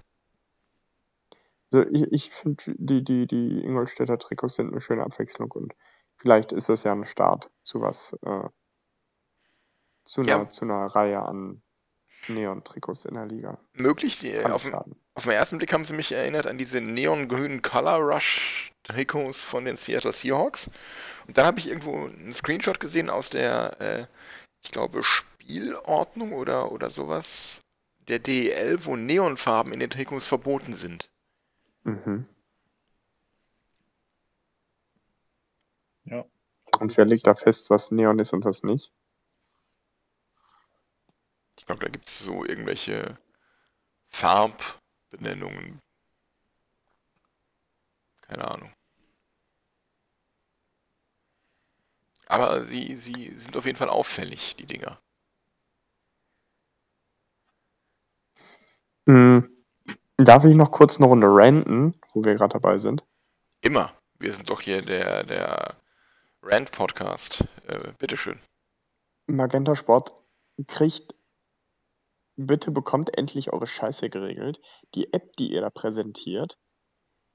Also 1.72 1.88
ich, 1.90 2.02
ich 2.12 2.30
finde, 2.30 2.64
die, 2.76 3.04
die, 3.04 3.26
die 3.26 3.64
Ingolstädter 3.64 4.18
Trikots 4.18 4.56
sind 4.56 4.72
eine 4.72 4.80
schöne 4.80 5.04
Abwechslung 5.04 5.50
und 5.52 5.74
vielleicht 6.16 6.52
ist 6.52 6.68
das 6.68 6.84
ja 6.84 6.92
ein 6.92 7.04
Start 7.04 7.50
zu 7.62 7.80
was, 7.80 8.16
äh, 8.22 8.48
zu, 10.04 10.22
einer, 10.22 10.28
Ja. 10.30 10.48
zu 10.48 10.64
einer 10.64 10.86
Reihe 10.86 11.22
an 11.22 11.62
Neon-Trikots 12.28 13.04
in 13.04 13.14
der 13.14 13.26
Liga. 13.26 13.58
Möglich, 13.74 14.18
die, 14.20 14.32
Kann 14.32 14.52
auf, 14.52 14.62
den- 14.64 14.74
auf 14.74 15.24
den 15.24 15.32
ersten 15.32 15.58
Blick 15.58 15.72
haben 15.72 15.84
sie 15.84 15.94
mich 15.94 16.12
erinnert 16.12 16.46
an 16.46 16.58
diese 16.58 16.80
neongrünen 16.80 17.62
Color 17.62 17.98
Rush 17.98 18.72
Trikots 18.82 19.42
von 19.42 19.64
den 19.64 19.76
Seattle 19.76 20.12
Seahawks. 20.12 20.70
Und 21.26 21.36
dann 21.38 21.46
habe 21.46 21.58
ich 21.58 21.68
irgendwo 21.68 22.06
einen 22.06 22.32
Screenshot 22.32 22.78
gesehen 22.80 23.10
aus 23.10 23.30
der, 23.30 23.80
äh, 23.80 24.06
ich 24.62 24.70
glaube, 24.70 25.02
Spielordnung 25.02 26.32
oder, 26.32 26.70
oder 26.72 26.90
sowas 26.90 27.60
der 28.08 28.18
DEL, 28.20 28.84
wo 28.84 28.94
Neonfarben 28.96 29.72
in 29.72 29.80
den 29.80 29.90
Trikots 29.90 30.26
verboten 30.26 30.74
sind. 30.74 31.08
Mhm. 31.82 32.26
Ja. 36.04 36.24
Und 36.78 36.96
wer 36.96 37.04
legt 37.04 37.26
da 37.26 37.34
fest, 37.34 37.70
was 37.70 37.90
Neon 37.90 38.18
ist 38.20 38.32
und 38.32 38.44
was 38.44 38.62
nicht? 38.62 38.92
Ich 41.66 41.68
glaube, 41.68 41.84
da 41.84 41.90
gibt 41.90 42.06
es 42.06 42.20
so 42.20 42.44
irgendwelche 42.44 43.18
Farbbenennungen. 44.08 45.80
Keine 48.22 48.48
Ahnung. 48.48 48.72
Aber 52.28 52.64
sie, 52.64 52.96
sie 52.98 53.36
sind 53.36 53.56
auf 53.56 53.66
jeden 53.66 53.76
Fall 53.76 53.88
auffällig, 53.88 54.54
die 54.54 54.66
Dinger. 54.66 55.00
Hm. 59.06 59.50
Darf 60.18 60.44
ich 60.44 60.54
noch 60.54 60.70
kurz 60.70 60.98
eine 60.98 61.06
Runde 61.06 61.26
ranten, 61.26 62.00
wo 62.12 62.24
wir 62.24 62.36
gerade 62.36 62.52
dabei 62.52 62.78
sind? 62.78 63.04
Immer. 63.60 63.92
Wir 64.20 64.32
sind 64.32 64.48
doch 64.50 64.60
hier 64.60 64.82
der, 64.82 65.24
der 65.24 65.74
Rand-Podcast. 66.42 67.42
Äh, 67.66 67.92
bitteschön. 67.98 68.38
Magenta 69.26 69.74
Sport 69.74 70.12
kriegt, 70.68 71.15
bitte 72.36 72.70
bekommt 72.70 73.16
endlich 73.16 73.52
eure 73.52 73.66
Scheiße 73.66 74.10
geregelt. 74.10 74.60
Die 74.94 75.12
App, 75.12 75.30
die 75.38 75.52
ihr 75.52 75.60
da 75.60 75.70
präsentiert, 75.70 76.58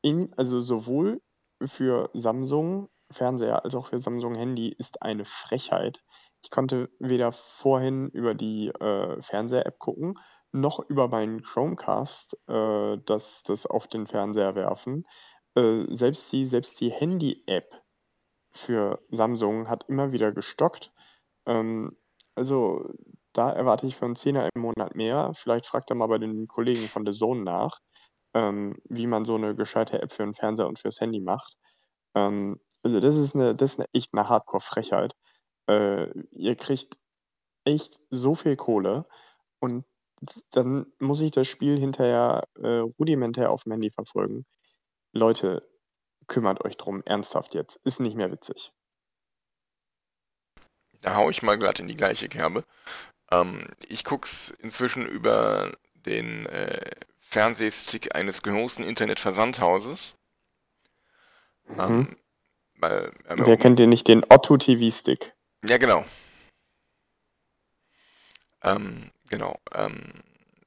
in, 0.02 0.34
also 0.38 0.62
sowohl 0.62 1.22
für 1.64 2.10
Samsung 2.14 2.90
Fernseher 3.12 3.64
als 3.64 3.76
auch 3.76 3.88
für 3.88 4.00
Samsung 4.00 4.36
Handy, 4.36 4.70
ist 4.70 5.02
eine 5.02 5.26
Frechheit. 5.26 6.04
Ich 6.44 6.50
konnte 6.50 6.90
weder 7.00 7.32
vorhin 7.32 8.10
über 8.10 8.34
die 8.34 8.70
äh, 8.70 9.22
Fernseher-App 9.22 9.78
gucken, 9.80 10.18
noch 10.52 10.80
über 10.80 11.08
meinen 11.08 11.44
Chromecast 11.44 12.38
äh, 12.48 12.98
das, 13.06 13.44
das 13.44 13.66
auf 13.66 13.88
den 13.88 14.08
Fernseher 14.08 14.56
werfen. 14.56 15.06
Äh, 15.56 15.86
selbst 15.90 16.32
die, 16.32 16.46
selbst 16.48 16.80
die 16.82 16.90
Handy-App 16.90 17.70
für 18.52 19.02
Samsung 19.10 19.70
hat 19.70 19.88
immer 19.88 20.12
wieder 20.12 20.32
gestockt. 20.32 20.92
Ähm, 21.46 21.98
also 22.36 22.90
da 23.34 23.52
erwarte 23.52 23.88
ich 23.88 23.96
für 23.96 24.06
einen 24.06 24.16
Zehner 24.16 24.50
im 24.54 24.62
Monat 24.62 24.96
mehr. 24.96 25.32
Vielleicht 25.34 25.66
fragt 25.66 25.90
er 25.90 25.96
mal 25.96 26.08
bei 26.08 26.18
den 26.18 26.48
Kollegen 26.48 26.88
von 26.88 27.06
The 27.06 27.18
Zone 27.18 27.44
nach, 27.44 27.80
ähm, 28.34 28.78
wie 28.86 29.08
man 29.08 29.26
so 29.26 29.36
eine 29.36 29.56
gescheite 29.56 30.02
App 30.02 30.12
für 30.12 30.24
einen 30.24 30.34
Fernseher 30.34 30.68
und 30.68 30.80
fürs 30.80 31.00
Handy 31.02 31.22
macht. 31.22 31.58
Ähm, 32.16 32.60
also 32.84 33.00
das 33.00 33.16
ist 33.16 33.36
eine, 33.36 33.56
das 33.56 33.74
ist 33.74 33.80
eine 33.80 33.88
echt 33.94 34.14
eine 34.14 34.28
Hardcore-Frechheit. 34.28 35.14
Äh, 35.70 36.12
ihr 36.32 36.56
kriegt 36.56 36.98
echt 37.66 38.00
so 38.10 38.36
viel 38.36 38.56
Kohle 38.56 39.06
und 39.60 39.86
dann 40.52 40.86
muss 41.00 41.22
ich 41.22 41.32
das 41.32 41.48
Spiel 41.48 41.80
hinterher 41.80 42.48
äh, 42.62 42.80
rudimentär 43.00 43.52
auf 43.52 43.64
dem 43.64 43.74
Handy 43.74 43.92
verfolgen. 43.92 44.46
Leute, 45.14 45.68
kümmert 46.28 46.64
euch 46.64 46.78
drum, 46.78 47.02
ernsthaft 47.06 47.56
jetzt. 47.56 47.78
Ist 47.84 48.00
nicht 48.00 48.16
mehr 48.16 48.32
witzig. 48.32 48.72
Da 51.02 51.16
hau 51.16 51.30
ich 51.30 51.42
mal 51.42 51.58
glatt 51.58 51.80
in 51.80 51.88
die 51.88 51.98
gleiche 51.98 52.30
Kerbe. 52.30 52.64
Ähm, 53.32 53.66
ich 53.88 54.04
guck's 54.04 54.50
inzwischen 54.60 55.06
über 55.06 55.72
den 56.06 56.46
äh, 56.48 56.82
Fernsehstick 57.20 58.16
eines 58.16 58.42
großen 58.44 58.84
Internetversandhauses. 58.84 60.16
Mhm. 61.68 61.80
Ähm, 61.80 62.18
weil, 62.76 63.12
Wer 63.28 63.48
oben- 63.48 63.60
kennt 63.60 63.80
den 63.80 63.90
nicht, 63.90 64.08
den 64.08 64.24
Otto 64.30 64.58
TV-Stick? 64.58 65.34
Ja, 65.64 65.78
genau. 65.78 66.04
Ähm, 68.64 69.12
genau. 69.30 69.60
Ähm, 69.74 70.14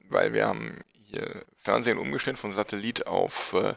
weil 0.09 0.33
wir 0.33 0.47
haben 0.47 0.79
hier 0.93 1.43
Fernsehen 1.57 1.97
umgestellt 1.97 2.39
von 2.39 2.51
Satellit 2.53 3.07
auf 3.07 3.53
äh, 3.53 3.75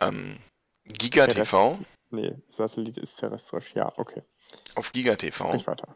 ähm, 0.00 0.38
Giga 0.84 1.26
TV. 1.26 1.78
Nee, 2.10 2.34
Satellit 2.48 2.96
ist 2.98 3.16
terrestrisch. 3.16 3.74
Ja, 3.74 3.92
okay. 3.96 4.22
Auf 4.74 4.92
Giga 4.92 5.16
TV. 5.16 5.48
Sprich 5.48 5.66
weiter. 5.66 5.94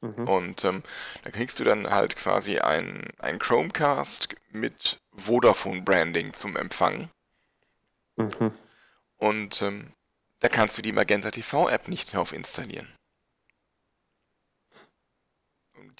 Mhm. 0.00 0.28
Und 0.28 0.64
ähm, 0.64 0.82
da 1.24 1.30
kriegst 1.30 1.58
du 1.58 1.64
dann 1.64 1.90
halt 1.90 2.16
quasi 2.16 2.58
ein, 2.58 3.08
ein 3.18 3.38
Chromecast 3.38 4.28
mit 4.50 5.00
Vodafone-Branding 5.16 6.34
zum 6.34 6.56
Empfang. 6.56 7.10
Mhm. 8.16 8.52
Und 9.16 9.62
ähm, 9.62 9.92
da 10.40 10.48
kannst 10.48 10.78
du 10.78 10.82
die 10.82 10.92
Magenta 10.92 11.30
TV-App 11.30 11.88
nicht 11.88 12.14
drauf 12.14 12.32
installieren. 12.32 12.88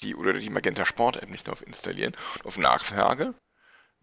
Die, 0.01 0.15
oder 0.15 0.33
die 0.33 0.49
Magenta 0.49 0.85
Sport-App 0.85 1.29
nicht 1.29 1.47
drauf 1.47 1.65
installieren. 1.65 2.15
Und 2.35 2.45
auf 2.45 2.57
Nachfrage 2.57 3.33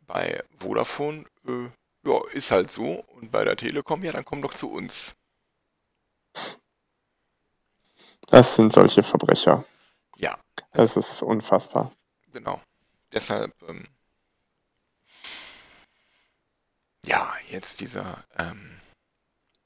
bei 0.07 0.43
Vodafone, 0.59 1.25
äh, 1.47 1.71
ja, 2.05 2.21
ist 2.33 2.51
halt 2.51 2.71
so. 2.71 3.05
Und 3.15 3.33
bei 3.33 3.45
der 3.45 3.57
Telekom, 3.57 4.05
ja, 4.05 4.13
dann 4.13 4.27
komm 4.27 4.43
doch 4.43 4.53
zu 4.53 4.71
uns. 4.71 5.15
Das 8.27 8.57
sind 8.57 8.73
solche 8.73 9.03
Verbrecher. 9.03 9.65
Das 10.73 10.97
ist 10.97 11.23
unfassbar. 11.23 11.93
genau. 12.33 12.61
Deshalb, 13.13 13.55
ähm, 13.69 13.87
ja, 17.05 17.33
jetzt 17.49 17.81
dieser, 17.81 18.23
ähm, 18.39 18.79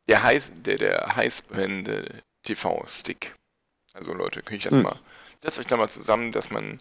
der 0.09 0.23
heiß, 0.23 0.51
der, 0.57 0.79
der 0.79 1.17
heißbrennende 1.17 2.23
TV-Stick. 2.43 3.35
Also 3.95 4.13
Leute, 4.15 4.43
kriege 4.43 4.57
ich 4.59 4.65
das 4.65 4.75
Hm. 4.75 4.83
mal, 4.83 4.99
setzt 5.43 5.59
euch 5.59 5.67
da 5.67 5.77
mal 5.77 5.89
zusammen, 5.89 6.33
dass 6.33 6.51
man 6.51 6.81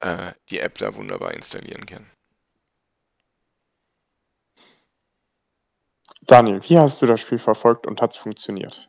äh, 0.00 0.32
die 0.48 0.60
App 0.60 0.78
da 0.78 0.94
wunderbar 0.94 1.34
installieren 1.34 1.84
kann. 1.86 2.08
Daniel, 6.22 6.60
wie 6.68 6.78
hast 6.78 7.02
du 7.02 7.06
das 7.06 7.20
Spiel 7.20 7.38
verfolgt 7.38 7.86
und 7.86 8.00
hat 8.00 8.12
es 8.12 8.16
funktioniert? 8.16 8.88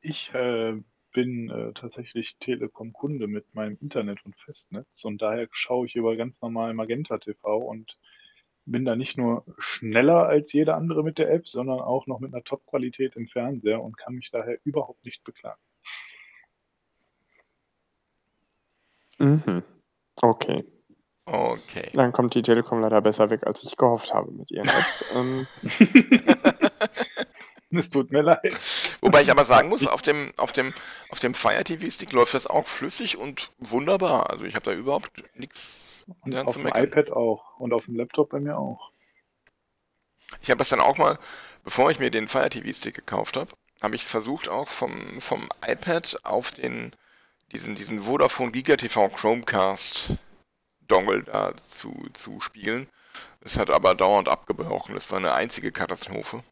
Ich 0.00 0.32
äh, 0.34 0.80
bin 1.12 1.50
äh, 1.50 1.72
tatsächlich 1.72 2.36
Telekom-Kunde 2.38 3.26
mit 3.26 3.54
meinem 3.54 3.76
Internet 3.80 4.24
und 4.24 4.36
Festnetz 4.36 5.04
und 5.04 5.20
daher 5.22 5.48
schaue 5.50 5.86
ich 5.86 5.94
über 5.94 6.16
ganz 6.16 6.40
normal 6.42 6.74
Magenta 6.74 7.18
TV 7.18 7.58
und 7.58 7.98
bin 8.64 8.84
da 8.84 8.96
nicht 8.96 9.18
nur 9.18 9.44
schneller 9.58 10.26
als 10.26 10.52
jeder 10.52 10.76
andere 10.76 11.02
mit 11.02 11.18
der 11.18 11.30
App, 11.32 11.48
sondern 11.48 11.80
auch 11.80 12.06
noch 12.06 12.20
mit 12.20 12.32
einer 12.32 12.44
Top-Qualität 12.44 13.16
im 13.16 13.28
Fernseher 13.28 13.82
und 13.82 13.98
kann 13.98 14.14
mich 14.14 14.30
daher 14.30 14.58
überhaupt 14.64 15.04
nicht 15.04 15.24
beklagen. 15.24 15.60
Mhm. 19.18 19.62
Okay. 20.20 20.64
Okay. 21.24 21.88
Dann 21.94 22.12
kommt 22.12 22.34
die 22.34 22.42
Telekom 22.42 22.80
leider 22.80 23.00
besser 23.00 23.30
weg, 23.30 23.46
als 23.46 23.62
ich 23.62 23.76
gehofft 23.76 24.12
habe 24.12 24.32
mit 24.32 24.50
ihren 24.50 24.68
Apps. 24.68 25.04
ähm, 25.14 25.46
Es 27.78 27.90
tut 27.90 28.12
mir 28.12 28.22
leid. 28.22 28.56
Wobei 29.00 29.22
ich 29.22 29.30
aber 29.30 29.44
sagen 29.44 29.68
muss, 29.68 29.86
auf 29.86 30.02
dem, 30.02 30.32
auf 30.36 30.52
dem, 30.52 30.74
auf 31.08 31.20
dem 31.20 31.34
Fire 31.34 31.64
TV 31.64 31.90
Stick 31.90 32.12
läuft 32.12 32.34
das 32.34 32.46
auch 32.46 32.66
flüssig 32.66 33.16
und 33.16 33.50
wunderbar. 33.58 34.30
Also 34.30 34.44
ich 34.44 34.54
habe 34.54 34.70
da 34.70 34.76
überhaupt 34.76 35.10
nichts 35.34 36.04
Und 36.20 36.36
auf 36.36 36.52
zu 36.52 36.58
dem 36.58 36.64
meckern. 36.64 36.84
iPad 36.84 37.10
auch 37.10 37.58
und 37.58 37.72
auf 37.72 37.86
dem 37.86 37.96
Laptop 37.96 38.30
bei 38.30 38.40
mir 38.40 38.58
auch. 38.58 38.90
Ich 40.42 40.50
habe 40.50 40.58
das 40.58 40.68
dann 40.68 40.80
auch 40.80 40.98
mal, 40.98 41.18
bevor 41.64 41.90
ich 41.90 41.98
mir 41.98 42.10
den 42.10 42.28
Fire 42.28 42.48
TV 42.48 42.72
Stick 42.72 42.94
gekauft 42.94 43.36
habe, 43.36 43.50
habe 43.82 43.96
ich 43.96 44.04
versucht 44.04 44.48
auch 44.48 44.68
vom, 44.68 45.20
vom 45.20 45.48
iPad 45.66 46.20
auf 46.24 46.50
den 46.52 46.94
diesen, 47.52 47.74
diesen 47.74 48.02
Vodafone 48.02 48.50
Giga 48.52 48.76
TV 48.76 49.08
Chromecast 49.08 50.14
Dongle 50.88 51.22
da 51.22 51.54
zu, 51.70 52.08
zu 52.12 52.40
spielen. 52.40 52.88
Es 53.40 53.58
hat 53.58 53.70
aber 53.70 53.94
dauernd 53.94 54.28
abgebrochen. 54.28 54.94
Das 54.94 55.10
war 55.10 55.18
eine 55.18 55.34
einzige 55.34 55.72
Katastrophe. 55.72 56.42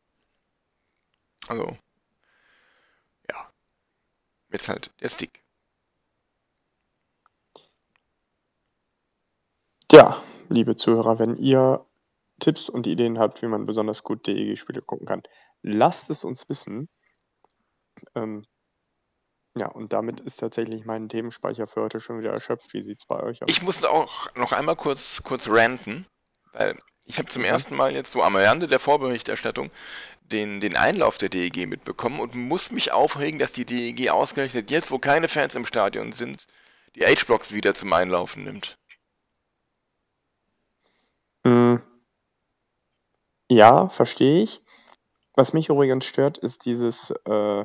Also, 1.49 1.77
ja. 3.29 3.53
Jetzt 4.51 4.69
halt 4.69 4.91
der 5.01 5.09
Stick. 5.09 5.43
Ja, 9.93 10.23
liebe 10.49 10.77
Zuhörer, 10.77 11.19
wenn 11.19 11.37
ihr 11.37 11.85
Tipps 12.39 12.69
und 12.69 12.87
Ideen 12.87 13.19
habt, 13.19 13.43
wie 13.43 13.47
man 13.47 13.65
besonders 13.65 14.03
gut 14.03 14.27
DEG-Spiele 14.27 14.83
gucken 14.83 15.07
kann, 15.07 15.23
lasst 15.63 16.11
es 16.11 16.25
uns 16.25 16.49
wissen. 16.49 16.89
Ähm, 18.15 18.47
ja, 19.57 19.67
und 19.67 19.93
damit 19.93 20.21
ist 20.21 20.37
tatsächlich 20.37 20.85
mein 20.85 21.09
Themenspeicher 21.09 21.67
für 21.67 21.83
heute 21.83 22.01
schon 22.01 22.21
wieder 22.21 22.33
erschöpft. 22.33 22.73
Wie 22.73 22.83
sieht 22.83 22.99
es 23.01 23.07
bei 23.07 23.21
euch 23.21 23.43
aus? 23.43 23.49
Ich 23.51 23.63
muss 23.63 23.83
auch 23.85 24.35
noch 24.37 24.53
einmal 24.53 24.77
kurz, 24.77 25.23
kurz 25.25 25.49
ranten, 25.49 26.07
weil 26.53 26.79
ich 27.07 27.19
habe 27.19 27.29
zum 27.29 27.45
ersten 27.45 27.77
Mal 27.77 27.93
jetzt 27.93 28.13
so 28.13 28.23
am 28.23 28.37
Rande 28.37 28.67
der 28.67 28.81
Vorberichterstattung 28.81 29.71
den, 30.31 30.61
den 30.61 30.77
Einlauf 30.77 31.19
der 31.19 31.29
DEG 31.29 31.67
mitbekommen 31.67 32.21
und 32.21 32.35
muss 32.35 32.71
mich 32.71 32.93
aufregen, 32.93 33.39
dass 33.39 33.53
die 33.53 33.65
DEG 33.65 34.11
ausgerechnet 34.11 34.71
jetzt, 34.71 34.91
wo 34.91 34.99
keine 34.99 35.29
Fans 35.29 35.55
im 35.55 35.67
Stadion 35.67 36.13
sind, 36.13 36.47
die 36.95 37.05
H-Blocks 37.05 37.53
wieder 37.53 37.75
zum 37.75 37.93
Einlaufen 37.93 38.45
nimmt. 38.45 38.79
Hm. 41.45 41.83
Ja, 43.51 43.89
verstehe 43.89 44.43
ich. 44.43 44.63
Was 45.35 45.53
mich 45.53 45.69
übrigens 45.69 46.05
stört, 46.05 46.39
ist 46.39 46.67
dieses, 46.67 47.11
äh, 47.25 47.65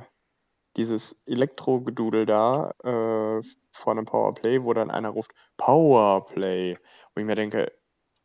dieses 0.78 1.22
Elektro-Gedudel 1.26 2.26
da 2.26 2.72
äh, 2.84 3.42
vor 3.72 3.92
einem 3.92 4.06
Powerplay, 4.06 4.64
wo 4.64 4.74
dann 4.74 4.92
einer 4.92 5.10
ruft 5.10 5.32
Powerplay. 5.58 6.78
Wo 7.14 7.20
ich 7.20 7.26
mir 7.26 7.36
denke, 7.36 7.72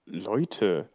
Leute, 0.07 0.89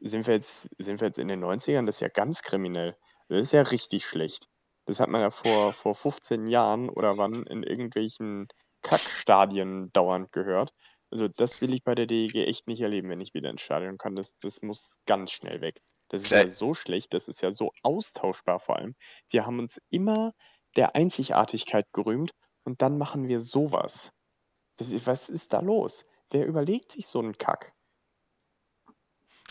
sind 0.00 0.26
wir 0.26 0.34
jetzt, 0.34 0.68
sind 0.78 1.00
wir 1.00 1.08
jetzt 1.08 1.18
in 1.18 1.28
den 1.28 1.44
90ern? 1.44 1.86
Das 1.86 1.96
ist 1.96 2.00
ja 2.00 2.08
ganz 2.08 2.42
kriminell. 2.42 2.96
Das 3.28 3.42
ist 3.42 3.52
ja 3.52 3.62
richtig 3.62 4.04
schlecht. 4.06 4.48
Das 4.86 5.00
hat 5.00 5.08
man 5.08 5.20
ja 5.20 5.30
vor, 5.30 5.72
vor 5.72 5.94
15 5.94 6.46
Jahren 6.46 6.88
oder 6.90 7.16
wann 7.16 7.44
in 7.44 7.62
irgendwelchen 7.62 8.48
Kackstadien 8.82 9.90
dauernd 9.92 10.30
gehört. 10.32 10.72
Also 11.10 11.28
das 11.28 11.62
will 11.62 11.72
ich 11.72 11.84
bei 11.84 11.94
der 11.94 12.06
DEG 12.06 12.34
echt 12.46 12.66
nicht 12.66 12.80
erleben, 12.80 13.08
wenn 13.08 13.20
ich 13.20 13.34
wieder 13.34 13.50
ins 13.50 13.62
Stadion 13.62 13.98
kann. 13.98 14.16
Das, 14.16 14.36
das 14.38 14.62
muss 14.62 14.96
ganz 15.06 15.32
schnell 15.32 15.60
weg. 15.60 15.80
Das 16.08 16.22
ist 16.22 16.30
ja 16.30 16.46
so 16.46 16.74
schlecht, 16.74 17.14
das 17.14 17.28
ist 17.28 17.42
ja 17.42 17.50
so 17.50 17.72
austauschbar 17.82 18.60
vor 18.60 18.76
allem. 18.76 18.94
Wir 19.30 19.46
haben 19.46 19.58
uns 19.58 19.80
immer 19.90 20.32
der 20.76 20.94
Einzigartigkeit 20.94 21.86
gerühmt 21.92 22.32
und 22.64 22.82
dann 22.82 22.98
machen 22.98 23.28
wir 23.28 23.40
sowas. 23.40 24.12
Das 24.76 24.88
was 25.06 25.28
ist 25.28 25.52
da 25.52 25.60
los? 25.60 26.04
Wer 26.30 26.46
überlegt 26.46 26.92
sich 26.92 27.06
so 27.06 27.20
einen 27.20 27.38
Kack? 27.38 27.73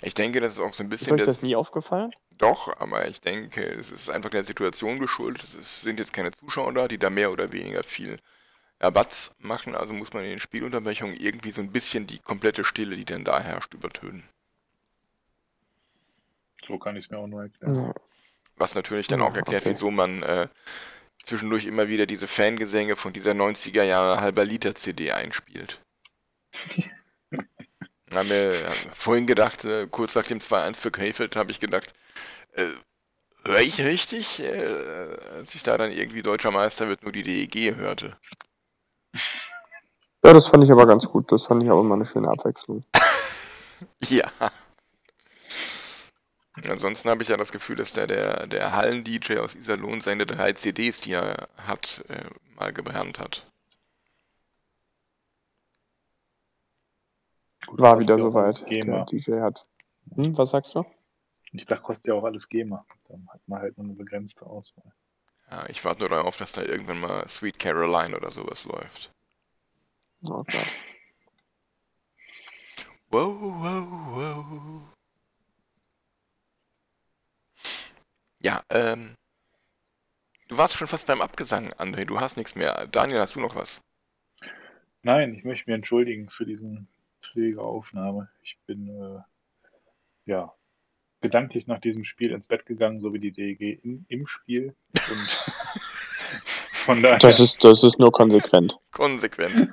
Ich 0.03 0.13
denke, 0.13 0.39
das 0.39 0.53
ist 0.53 0.59
auch 0.59 0.73
so 0.73 0.83
ein 0.83 0.89
Ist 0.99 0.99
bisschen 0.99 1.13
euch 1.13 1.23
das 1.23 1.41
das, 1.41 1.41
nie 1.41 1.55
aufgefallen? 1.55 2.13
Doch, 2.37 2.75
aber 2.79 3.07
ich 3.07 3.21
denke, 3.21 3.63
es 3.63 3.91
ist 3.91 4.09
einfach 4.09 4.29
der 4.29 4.43
Situation 4.43 4.99
geschuldet. 4.99 5.43
Es 5.43 5.53
ist, 5.55 5.81
sind 5.81 5.99
jetzt 5.99 6.13
keine 6.13 6.31
Zuschauer 6.31 6.73
da, 6.73 6.87
die 6.87 6.97
da 6.99 7.09
mehr 7.09 7.31
oder 7.31 7.51
weniger 7.51 7.83
viel 7.83 8.19
Rabatz 8.81 9.35
machen, 9.39 9.75
also 9.75 9.93
muss 9.93 10.13
man 10.13 10.23
in 10.25 10.31
den 10.31 10.39
Spielunterbrechungen 10.41 11.15
irgendwie 11.17 11.51
so 11.51 11.61
ein 11.61 11.71
bisschen 11.71 12.07
die 12.07 12.19
komplette 12.19 12.63
Stille, 12.65 12.95
die 12.97 13.05
dann 13.05 13.25
da 13.25 13.39
herrscht, 13.41 13.73
übertönen. 13.73 14.23
So 16.65 16.77
kann 16.79 16.95
ich 16.95 17.05
es 17.05 17.11
mir 17.11 17.17
auch 17.19 17.27
nur 17.27 17.43
erklären. 17.43 17.75
Ja. 17.75 17.93
Was 18.55 18.73
natürlich 18.75 19.07
dann 19.07 19.21
Ja, 19.21 19.27
auch 19.27 19.35
erklärt, 19.35 19.65
okay. 19.65 19.69
wieso 19.69 19.91
man 19.91 20.23
äh, 20.23 20.47
zwischendurch 21.23 21.65
immer 21.65 21.87
wieder 21.89 22.05
diese 22.07 22.27
Fangesänge 22.27 22.95
von 22.95 23.13
dieser 23.13 23.33
90er 23.33 23.83
Jahre 23.83 24.21
halber 24.21 24.45
Liter 24.45 24.75
CD 24.75 25.11
einspielt. 25.13 25.81
haben 28.13 28.29
wir 28.29 28.67
haben 28.67 28.91
vorhin 28.93 29.27
gedacht, 29.27 29.65
äh, 29.65 29.87
kurz 29.87 30.15
nach 30.15 30.25
dem 30.25 30.39
2-1 30.39 30.79
für 30.79 30.91
Krefeld, 30.91 31.35
habe 31.35 31.51
ich 31.51 31.59
gedacht, 31.59 31.93
äh, 32.53 32.65
höre 33.45 33.61
ich 33.61 33.83
richtig, 33.83 34.41
äh, 34.41 35.17
als 35.37 35.55
ich 35.55 35.63
da 35.63 35.77
dann 35.77 35.91
irgendwie 35.91 36.21
deutscher 36.21 36.51
Meister 36.51 36.87
wird, 36.87 37.03
nur 37.03 37.11
die 37.11 37.23
DEG 37.23 37.75
hörte. 37.75 38.17
Ja, 40.23 40.31
das 40.31 40.47
fand 40.47 40.63
ich 40.63 40.71
aber 40.71 40.87
ganz 40.87 41.07
gut. 41.07 41.31
Das 41.31 41.47
fand 41.47 41.63
ich 41.63 41.69
auch 41.69 41.81
immer 41.81 41.95
eine 41.95 42.05
schöne 42.05 42.29
Abwechslung. 42.29 42.83
Ja. 44.09 44.31
Ansonsten 46.69 47.09
habe 47.09 47.23
ich 47.23 47.29
ja 47.29 47.35
das 47.35 47.51
Gefühl, 47.51 47.75
dass 47.75 47.93
der, 47.93 48.07
der, 48.07 48.47
der 48.47 48.73
Hallen-DJ 48.73 49.39
aus 49.39 49.55
Iserlohn 49.55 50.01
seine 50.01 50.25
drei 50.25 50.53
CDs, 50.53 51.01
die 51.01 51.13
er 51.13 51.49
hat, 51.67 52.03
äh, 52.07 52.23
mal 52.55 52.71
gebrannt 52.71 53.19
hat. 53.19 53.45
Gut, 57.73 57.81
War 57.81 57.99
wieder 57.99 58.19
soweit. 58.19 58.61
Der 58.69 58.81
GEMA. 58.81 59.03
DJ 59.05 59.39
hat. 59.39 59.65
Hm, 60.13 60.37
was 60.37 60.51
sagst 60.51 60.75
du? 60.75 60.85
Ich 61.53 61.65
sag, 61.65 61.81
kostet 61.81 62.09
ja 62.09 62.13
auch 62.13 62.23
alles 62.23 62.47
GEMA. 62.47 62.85
Dann 63.09 63.27
hat 63.33 63.41
man 63.47 63.61
halt 63.61 63.75
nur 63.79 63.87
eine 63.87 63.95
begrenzte 63.95 64.45
Auswahl. 64.45 64.93
Ja, 65.49 65.67
ich 65.69 65.83
warte 65.83 66.01
nur 66.01 66.09
darauf, 66.09 66.37
dass 66.37 66.51
da 66.51 66.61
irgendwann 66.61 66.99
mal 66.99 67.27
Sweet 67.27 67.57
Caroline 67.57 68.15
oder 68.15 68.31
sowas 68.31 68.65
läuft. 68.65 69.11
Oh 70.21 70.43
Gott. 70.43 70.67
Wow, 73.09 73.41
wow, 73.41 73.87
wow. 74.17 74.81
Ja, 78.43 78.61
ähm. 78.69 79.15
Du 80.47 80.57
warst 80.57 80.77
schon 80.77 80.87
fast 80.87 81.07
beim 81.07 81.21
Abgesang, 81.21 81.73
André. 81.73 82.05
Du 82.05 82.19
hast 82.19 82.37
nichts 82.37 82.53
mehr. 82.53 82.85
Daniel, 82.85 83.21
hast 83.21 83.33
du 83.33 83.39
noch 83.39 83.55
was? 83.55 83.81
Nein, 85.01 85.33
ich 85.33 85.43
möchte 85.43 85.71
mich 85.71 85.75
entschuldigen 85.75 86.29
für 86.29 86.45
diesen 86.45 86.87
träge 87.23 87.61
Aufnahme. 87.61 88.29
Ich 88.43 88.57
bin 88.67 88.89
äh, 88.89 89.19
ja 90.25 90.53
gedanklich 91.21 91.67
nach 91.67 91.79
diesem 91.79 92.03
Spiel 92.03 92.31
ins 92.31 92.47
Bett 92.47 92.65
gegangen, 92.65 92.99
so 92.99 93.13
wie 93.13 93.19
die 93.19 93.31
DEG 93.31 93.83
in, 93.83 94.05
im 94.09 94.27
Spiel. 94.27 94.75
Und 94.93 95.29
von 96.85 97.01
daher, 97.01 97.17
Das 97.17 97.39
ist, 97.39 97.63
das 97.63 97.83
ist 97.83 97.97
nur 97.97 98.11
konsequent. 98.11 98.77
Konsequent. 98.91 99.69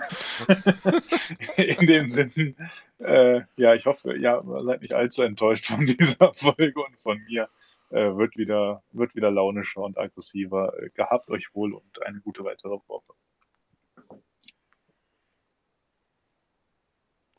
in 1.56 1.86
dem 1.86 2.08
Sinn, 2.08 2.56
äh, 2.98 3.42
ja, 3.56 3.74
ich 3.74 3.84
hoffe, 3.84 4.16
ja, 4.16 4.42
seid 4.64 4.80
nicht 4.80 4.94
allzu 4.94 5.22
enttäuscht 5.22 5.66
von 5.66 5.84
dieser 5.98 6.32
Folge 6.32 6.82
und 6.82 6.98
von 7.00 7.20
mir. 7.28 7.48
Äh, 7.90 8.16
wird 8.16 8.36
wieder, 8.36 8.84
wird 8.92 9.16
wieder 9.16 9.32
launischer 9.32 9.80
und 9.80 9.98
aggressiver. 9.98 10.72
Äh, 10.80 10.90
gehabt 10.90 11.28
euch 11.28 11.52
wohl 11.52 11.74
und 11.74 12.02
eine 12.06 12.20
gute 12.20 12.44
weitere 12.44 12.78
Woche. 12.86 13.12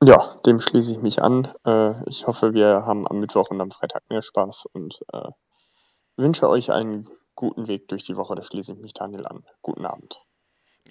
Ja, 0.04 0.36
dem 0.48 0.60
schließe 0.60 0.94
ich 0.94 0.98
mich 1.00 1.22
an. 1.22 1.54
Äh, 1.64 2.10
ich 2.10 2.26
hoffe, 2.26 2.56
wir 2.56 2.86
haben 2.88 3.08
am 3.08 3.20
Mittwoch 3.20 3.52
und 3.52 3.62
am 3.62 3.70
Freitag 3.70 4.02
mehr 4.10 4.24
Spaß 4.24 4.66
und 4.74 5.00
äh, 5.14 5.30
wünsche 6.18 6.50
euch 6.50 6.72
einen 6.72 7.08
guten 7.36 7.68
Weg 7.68 7.88
durch 7.88 8.04
die 8.04 8.16
Woche. 8.18 8.34
Da 8.34 8.44
schließe 8.44 8.74
ich 8.74 8.80
mich 8.80 8.96
Daniel 8.96 9.28
an. 9.28 9.44
Guten 9.62 9.86
Abend. 9.86 10.20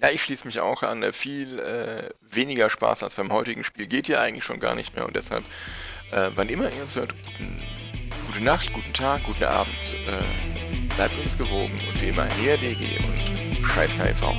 Ja, 0.01 0.09
ich 0.09 0.23
schließe 0.23 0.47
mich 0.47 0.61
auch 0.61 0.83
an. 0.83 1.03
Äh, 1.03 1.11
Viel 1.11 1.59
äh, 1.59 2.09
weniger 2.21 2.69
Spaß 2.69 3.03
als 3.03 3.15
beim 3.15 3.33
heutigen 3.33 3.65
Spiel 3.65 3.87
geht 3.87 4.07
ja 4.07 4.21
eigentlich 4.21 4.45
schon 4.45 4.61
gar 4.61 4.75
nicht 4.75 4.95
mehr 4.95 5.05
und 5.05 5.15
deshalb, 5.17 5.43
äh, 6.13 6.31
wann 6.35 6.47
immer 6.47 6.71
ihr 6.71 6.81
uns 6.81 6.95
hört, 6.95 7.13
guten, 7.25 7.61
gute 8.27 8.43
Nacht, 8.45 8.71
guten 8.71 8.93
Tag, 8.93 9.25
guten 9.25 9.43
Abend. 9.43 9.75
Äh, 10.07 10.95
bleibt 10.95 11.19
uns 11.21 11.37
gewogen 11.37 11.77
und 11.89 12.01
wie 12.01 12.07
immer 12.07 12.23
her 12.23 12.55
DG 12.55 12.97
und 13.03 13.65
scheiß 13.65 13.91
KV. 13.91 14.33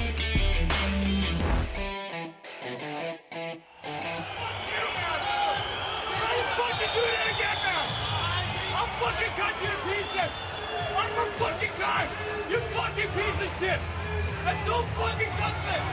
so 14.72 14.82
fucking 14.96 15.28
gutless. 15.36 15.86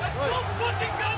That's 0.00 0.16
so 0.16 0.38
fucking 0.60 0.94
gutless. 1.00 1.15